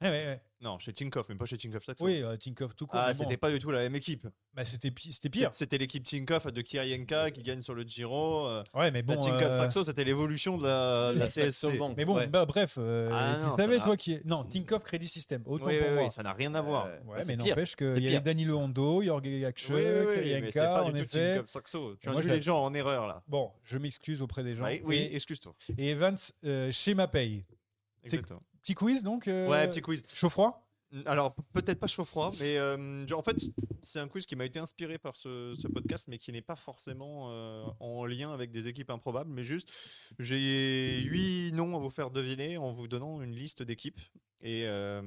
[0.00, 0.40] Ouais, ouais, ouais.
[0.60, 1.84] Non, chez Tinkoff, mais pas chez Tinkoff.
[2.00, 3.00] Oui, euh, Tinkoff tout court.
[3.02, 4.26] Ah, c'était pas du tout la même équipe.
[4.54, 5.50] bah, c'était pi- c'était pire.
[5.52, 8.46] C'était l'équipe Tinkoff de Kirienka qui gagne sur le Giro.
[8.46, 9.18] euh, Ouais, mais la bon.
[9.20, 11.78] Tinkoff euh, c'était l'évolution de la, la La CSC.
[11.78, 11.94] Bank.
[11.96, 12.26] mais bon, Ouais.
[12.28, 14.24] bah, bref, euh, Ah, tu non, savais, toi qui est.
[14.24, 16.02] Non, Tinkoff Crédit System, autant Oui, pour oui, moi.
[16.04, 16.86] oui, ça n'a rien à voir.
[16.86, 18.22] Euh, Ouais, bah, mais n'empêche qu'il y pire.
[18.22, 21.34] Danilo Hondo, Jorge Yakche, Oui, oui, oui, mais c'est Kirienka, pas en du tout effet.
[21.34, 21.96] Tinkoff Saxo.
[22.00, 23.22] Tu Moi, induis je- les gens en erreur là.
[23.26, 24.64] Bon, je m'excuse auprès des gens.
[24.64, 25.54] Oui, oui, Et, excuse-toi.
[25.76, 27.44] et Evans euh, chez Mapei.
[28.04, 28.42] Exactement.
[28.68, 30.02] Petit quiz donc euh, Ouais, petit quiz.
[30.12, 30.68] Chaud-froid
[31.06, 33.38] Alors, peut-être pas chaud-froid, mais euh, en fait,
[33.80, 36.54] c'est un quiz qui m'a été inspiré par ce, ce podcast, mais qui n'est pas
[36.54, 39.72] forcément euh, en lien avec des équipes improbables, mais juste,
[40.18, 44.00] j'ai huit noms à vous faire deviner en vous donnant une liste d'équipes.
[44.42, 45.00] Et euh,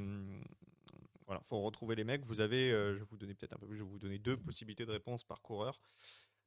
[1.28, 2.26] voilà, faut retrouver les mecs.
[2.26, 4.38] Vous avez, je vais vous donner peut-être un peu plus, je vais vous donner deux
[4.38, 5.80] possibilités de réponse par coureur.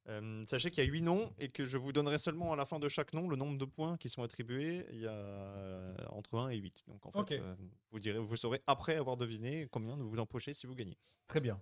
[0.09, 2.67] Euh, sachez qu'il y a huit noms et que je vous donnerai seulement à la
[2.67, 4.87] fin de chaque nom le nombre de points qui sont attribués.
[4.93, 6.85] Il y a euh, entre 1 et 8.
[6.89, 7.55] Donc en fait, euh,
[7.91, 10.99] vous, direz, vous saurez après avoir deviné combien vous empochez si vous gagnez.
[11.27, 11.59] Très bien.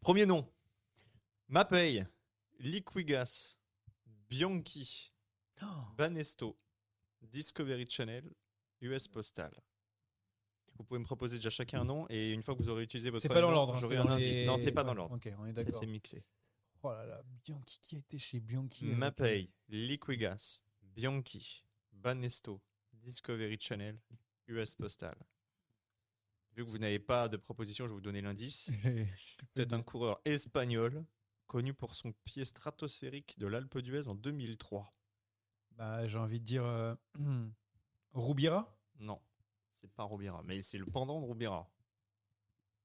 [0.00, 0.48] Premier nom
[1.48, 2.04] Mapei,
[2.60, 3.58] Liquigas,
[4.28, 5.12] Bianchi,
[5.96, 6.56] Banesto,
[7.22, 8.30] Discovery Channel,
[8.82, 9.50] US Postal.
[10.76, 13.10] Vous pouvez me proposer déjà chacun un nom et une fois que vous aurez utilisé
[13.10, 13.74] votre C'est pas dans nom, l'ordre.
[13.74, 14.46] hein, j'aurai un dans indice.
[14.46, 15.16] Non, c'est pas dans l'ordre.
[15.16, 15.74] Ok, on est d'accord.
[15.74, 16.22] C'est mixé.
[16.82, 18.84] Oh là là, Bianchi qui a été chez Bianchi.
[18.86, 22.60] Mapei, Liquigas, Bianchi, Banesto,
[22.92, 23.98] Discovery Channel,
[24.46, 25.16] US Postal.
[26.54, 28.70] Vu que vous n'avez pas de proposition, je vais vous donner l'indice.
[29.56, 31.04] C'est un coureur espagnol
[31.46, 34.92] connu pour son pied stratosphérique de l'Alpe d'Huez en 2003.
[35.72, 36.94] Bah, j'ai envie de dire euh,
[38.12, 38.76] Roubira?
[38.98, 39.20] Non,
[39.80, 41.68] c'est pas Roubira, mais c'est le pendant de Roubira.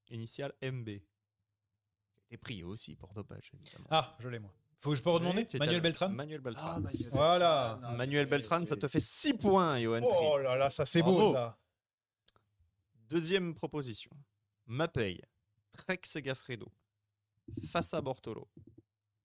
[0.09, 0.89] Initial MB.
[2.33, 3.85] Été pris aussi pour dopage, évidemment.
[3.91, 4.51] Ah, je l'ai moi.
[4.79, 6.09] Faut que je peux redemander Oui, Manuel Beltran.
[6.09, 6.67] Manuel Beltran.
[6.67, 7.09] Ah, Manuel.
[7.11, 7.79] Voilà.
[7.83, 10.01] Ah, Manuel Beltran, ça te fait 6 points, Johan.
[10.03, 11.59] Oh là là, ça c'est beau ça.
[13.07, 14.09] Deuxième proposition.
[14.65, 15.21] Mapei,
[15.73, 16.71] Trek Segafredo,
[17.69, 18.49] Fassa Bortolo,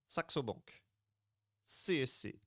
[0.04, 0.84] Saxo Bank,
[1.64, 2.38] CSC,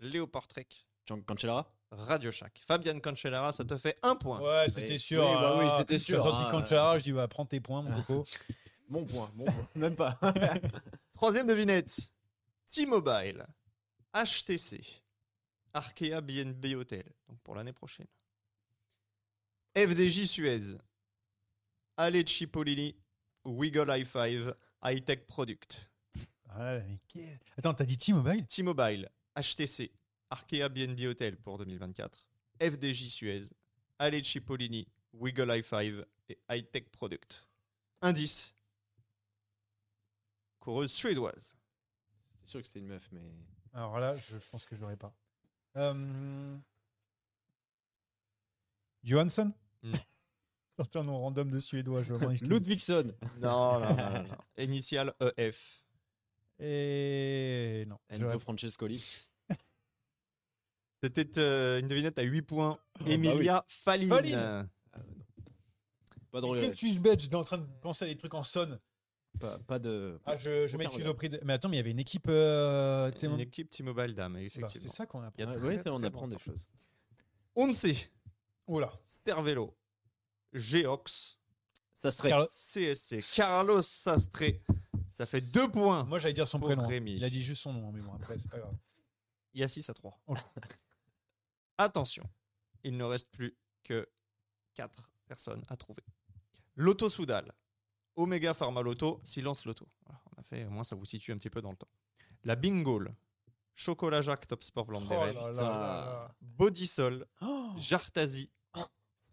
[0.00, 0.66] Léopard Trek,
[1.06, 2.62] Jean Cancellara Radio Shack.
[2.66, 4.40] Fabian Cancellara, ça te fait un point.
[4.40, 5.24] Ouais, c'était Oui, sûr.
[5.24, 7.28] oui, bah oui, ah, c'était quand sûr, tu as sorti ah, Cancellara, je dis, bah,
[7.28, 8.24] prends tes points, mon coco.
[8.88, 9.68] Mon point, mon point.
[9.74, 10.18] Même pas.
[11.12, 12.12] Troisième devinette.
[12.72, 13.46] T-Mobile,
[14.14, 14.80] HTC,
[15.72, 18.06] Arkea BNB Hotel, donc pour l'année prochaine.
[19.76, 20.76] FDJ Suez,
[21.96, 22.94] Ale Cipollini,
[23.44, 24.52] Wiggle i5,
[24.84, 25.90] High Tech Product.
[26.56, 28.46] Ouais, mais qu'est- Attends, t'as dit T-Mobile?
[28.46, 29.90] T-Mobile, HTC,
[30.30, 32.26] Arkea BNB Hotel pour 2024.
[32.60, 33.44] FDJ Suez,
[33.98, 37.46] Ale Cipollini, Wiggle i5 et High Tech Product.
[38.02, 38.54] Indice.
[40.68, 41.54] Coureuse suédoise.
[42.44, 43.22] C'est sûr que c'était une meuf, mais.
[43.72, 45.14] Alors là, je, pense que je l'aurais pas.
[45.78, 46.58] Euh...
[49.02, 49.50] Johansson.
[50.76, 52.50] Sorti un nom random de suédois, je m'en excuse.
[52.50, 53.14] Ludvigson.
[53.40, 54.36] Non, non, non, non, non.
[54.58, 55.82] Initial EF.
[56.58, 57.98] Et non.
[58.10, 59.26] Enzo Francescoli.
[61.02, 62.78] C'était euh, une devinette à 8 points.
[62.94, 63.12] bah oui.
[63.14, 64.10] Emilia Falline.
[64.10, 64.68] Falline.
[66.30, 66.74] Pas de Quel regret.
[66.74, 68.78] suis-je bête J'étais en train de penser à des trucs en son.
[69.38, 70.18] Pas, pas de.
[70.26, 71.10] Ah, je, je m'excuse regret.
[71.10, 71.40] auprès de.
[71.44, 72.26] Mais attends, mais il y avait une équipe.
[72.28, 73.10] Euh...
[73.22, 74.68] Une équipe T-Mobile Dame, Bah, effectivement.
[74.68, 75.30] c'est ça qu'on a.
[75.38, 76.66] Il y a Ouais, très, ouais, très on apprend des choses.
[77.54, 77.86] Once,
[78.66, 78.92] Oh là.
[79.04, 79.76] Cervelo,
[80.52, 81.38] Geox,
[81.96, 82.28] Ça serait.
[82.30, 84.44] Carlo- CSC, Carlos Sastre.
[85.10, 86.04] Ça fait 2 points.
[86.04, 86.86] Moi, j'allais dire son prénom.
[86.86, 87.14] Rémi.
[87.16, 88.76] Il a dit juste son nom, mais bon, après, c'est pas grave.
[89.54, 90.20] Il y a 6 à 3.
[90.26, 90.34] Oh.
[91.78, 92.24] Attention,
[92.84, 94.08] il ne reste plus que
[94.74, 96.02] 4 personnes à trouver.
[96.76, 97.52] Loto Soudal,
[98.18, 99.86] Omega Pharma Loto, Silence Loto.
[100.04, 101.88] Voilà, on a fait, au moins ça vous situe un petit peu dans le temps.
[102.42, 103.14] La Bingoal,
[103.74, 107.26] Chocolat Jacques Top Sport Oh Blanc là là Bodysol.
[107.40, 108.50] Oh Jartazi,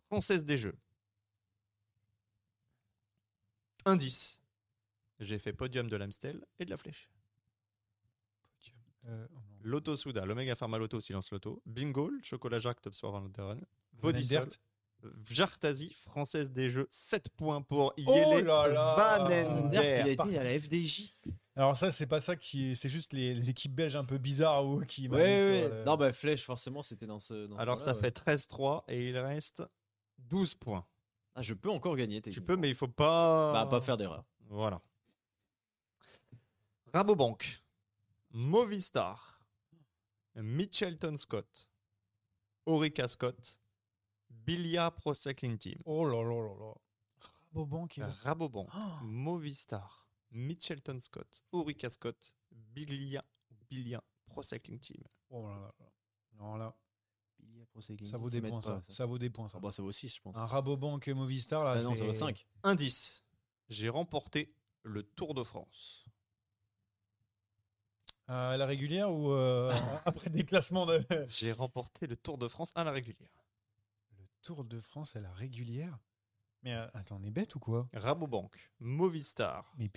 [0.06, 0.78] Française des Jeux.
[3.86, 4.40] Indice.
[5.20, 7.10] J'ai fait podium de l'Amstel et de la Flèche.
[9.08, 9.40] Euh, oh.
[9.64, 13.60] Loto Souda, l'Omega Pharma Loto, Silence Loto, Bingo, le Chocolat Jacques, Top Sport Run, Van
[13.94, 14.50] Bodysol.
[15.30, 19.18] Jartazi, Française des Jeux, 7 points pour Oh Yele là là.
[19.20, 21.14] Van Derf, il a été à la FDJ.
[21.56, 22.76] Alors ça, c'est pas ça qui est...
[22.76, 25.08] C'est juste les, les équipes belges un peu bizarres ou qui...
[25.08, 25.70] Ouais, ouais.
[25.70, 27.48] le- Non, bah, Flèche, forcément, c'était dans ce.
[27.48, 28.12] dans ce Alors ça rang-là, ouais.
[28.12, 29.64] fait 13-3 et il reste
[30.20, 30.86] 12 points.
[31.34, 32.22] Ah, je peux encore gagner.
[32.22, 33.54] Tu peux, mais il faut pas...
[33.54, 34.26] Bah, pas faire d'erreur.
[34.50, 34.82] Voilà.
[36.94, 37.62] Rabobank,
[38.32, 39.40] Movistar,
[40.36, 41.70] Mitchelton Scott,
[42.66, 43.60] Orica Scott,
[44.46, 45.80] Bilia Pro Cycling Team.
[45.86, 46.74] Oh là là là là.
[47.54, 48.00] Rabobank.
[48.24, 49.04] Rabobank, Oh.
[49.04, 53.24] Movistar, Mitchelton Scott, Orica Scott, Bilia,
[53.70, 55.02] Bilia Pro Cycling Team.
[55.30, 55.86] Oh là là là.
[56.34, 56.76] Non, là,
[57.40, 58.82] Billy Pro Cycling ça Team, vaut des points, pas, ça.
[58.90, 59.58] Ça vaut des points, ça.
[59.58, 60.36] Ah, bah, ça vaut 6, je pense.
[60.36, 62.46] Un Rabobank et Movistar, là, Ah non, ça vaut 5.
[62.64, 63.24] Indice,
[63.70, 66.06] j'ai remporté le Tour de France.
[68.28, 69.72] À la régulière ou euh,
[70.06, 71.00] après des classements de...
[71.28, 73.30] J'ai remporté le Tour de France à la régulière.
[74.46, 75.98] Tour de France à la régulière
[76.62, 77.90] Mais euh, attends, on est bête ou quoi?
[77.96, 79.90] Rabobank, Movistar, Mais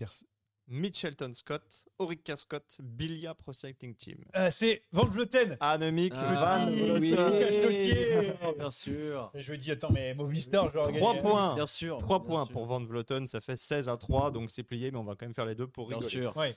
[0.68, 4.24] Mitchelton Scott, Orica Scott, Bilia Pro Cycling Team.
[4.36, 7.40] Euh, c'est Van Vleuten Annemiek Ah, van oui, Vleuten.
[7.40, 8.32] Cache-Lotier.
[8.56, 9.30] bien sûr.
[9.34, 11.20] Et je me dis, attends, mais Movistar, je vais 3 gagner.
[11.20, 11.54] points.
[11.54, 11.98] Bien sûr.
[11.98, 12.52] 3 bien points sûr.
[12.54, 15.26] pour Van Vleuten, ça fait 16 à 3, donc c'est plié, mais on va quand
[15.26, 16.10] même faire les deux pour Bien rigoler.
[16.22, 16.34] sûr.
[16.38, 16.56] Ouais.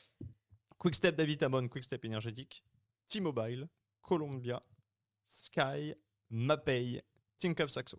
[0.78, 2.64] Quickstep Davitamon, Quickstep énergétique,
[3.08, 3.68] T-Mobile,
[4.02, 4.64] Columbia,
[5.28, 5.94] Sky,
[6.30, 7.02] Mapei,
[7.42, 7.98] Tinkoff Saxo.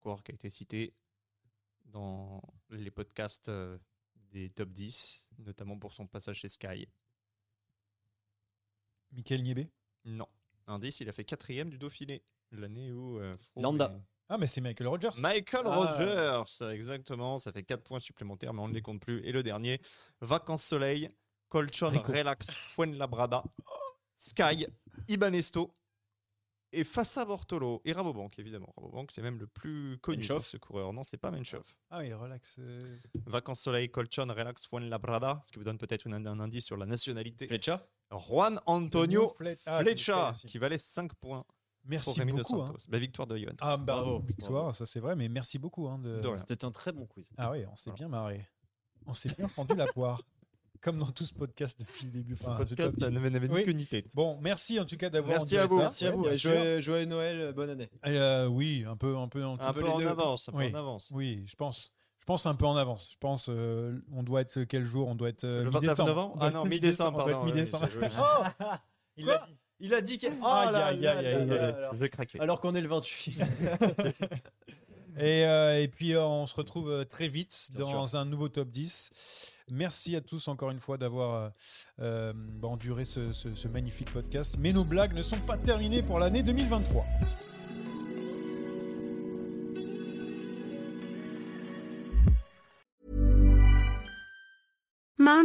[0.00, 0.94] Coureur qui a été cité
[1.84, 3.78] dans les podcasts euh,
[4.32, 6.88] des top 10, notamment pour son passage chez Sky.
[9.12, 9.70] Michael Niébé?
[10.04, 10.26] Non.
[10.66, 13.18] Indice, il a fait quatrième du Dauphiné, l'année où...
[13.18, 13.92] euh, Lambda.
[13.94, 15.10] est- Ah, mais c'est Michael Rogers.
[15.18, 15.76] Michael Ah.
[15.76, 17.38] Rogers, exactement.
[17.38, 19.20] Ça fait 4 points supplémentaires, mais on ne les compte plus.
[19.24, 19.80] Et le dernier,
[20.20, 21.10] Vacances Soleil,
[21.48, 21.90] Colchon.
[21.90, 23.44] Relax, Fuenlabrada,
[24.18, 24.66] Sky,
[25.08, 25.76] Ibanesto
[26.72, 27.80] et Fassa Bortolo.
[27.84, 28.72] Et Rabobank, évidemment.
[28.76, 30.92] Rabobank, c'est même le plus connu ce coureur.
[30.92, 31.64] Non, c'est pas Menchov.
[31.90, 32.56] Ah oui, relax.
[32.58, 32.98] euh.
[33.26, 37.46] Vacances Soleil, Colchon, Relax, Fuenlabrada, ce qui vous donne peut-être un indice sur la nationalité.
[37.46, 37.86] Fletcha
[38.28, 39.34] Juan Antonio
[39.66, 40.46] ah, Flecha, aussi.
[40.46, 42.60] qui valait 5 points pour Merci Rémi beaucoup.
[42.62, 42.66] hein.
[42.66, 42.78] Santos.
[42.88, 43.52] Bah, victoire de Johan.
[43.60, 44.72] Ah, bah, Bravo, victoire, bravo.
[44.72, 45.88] ça c'est vrai, mais merci beaucoup.
[45.88, 46.20] hein, de...
[46.20, 46.36] De rien.
[46.36, 47.28] C'était un très bon quiz.
[47.36, 47.96] Ah oui, on s'est Voilà.
[47.96, 48.48] bien marré.
[49.06, 50.20] On s'est bien fendu la poire.
[50.82, 52.34] Comme dans tout ce podcast depuis le début.
[52.34, 53.74] Enfin, podcast n'avait Oui.
[53.74, 54.06] ni tête.
[54.14, 55.38] Bon, merci en tout cas d'avoir.
[55.38, 55.78] Merci à vous.
[55.78, 56.26] Merci à vous.
[56.28, 57.88] et joyeux, joyeux Noël, euh, bonne année.
[58.06, 60.06] Euh, oui, un peu, un peu, un, Un peu peu en deux.
[60.08, 60.70] avance, un peu Oui.
[60.74, 61.10] en avance.
[61.14, 61.92] Oui, je pense.
[62.18, 63.10] Je pense un peu en avance.
[63.12, 65.08] Je pense, euh, on doit être quel jour?
[65.08, 66.08] On doit être euh, Le 29 mi-décembre.
[66.08, 66.36] novembre?
[66.40, 67.44] Ah non, mi-décembre, pardon.
[67.44, 67.88] mi-décembre.
[68.18, 68.64] Oh
[69.16, 69.56] Il l'a dit.
[69.80, 70.32] Il a dit qu'il.
[70.42, 70.62] Oh.
[71.92, 72.40] Je vais craquer.
[72.40, 73.40] Alors qu'on est le 28.
[75.18, 78.68] Et, euh, et puis, euh, on se retrouve très vite Bien dans un nouveau top
[78.70, 79.10] 10.
[79.74, 81.48] Merci à tous encore une fois d'avoir euh,
[82.02, 84.56] euh, enduré ce magnifique podcast.
[84.58, 87.06] Mais nos blagues ne sont pas terminées pour l'année 2023.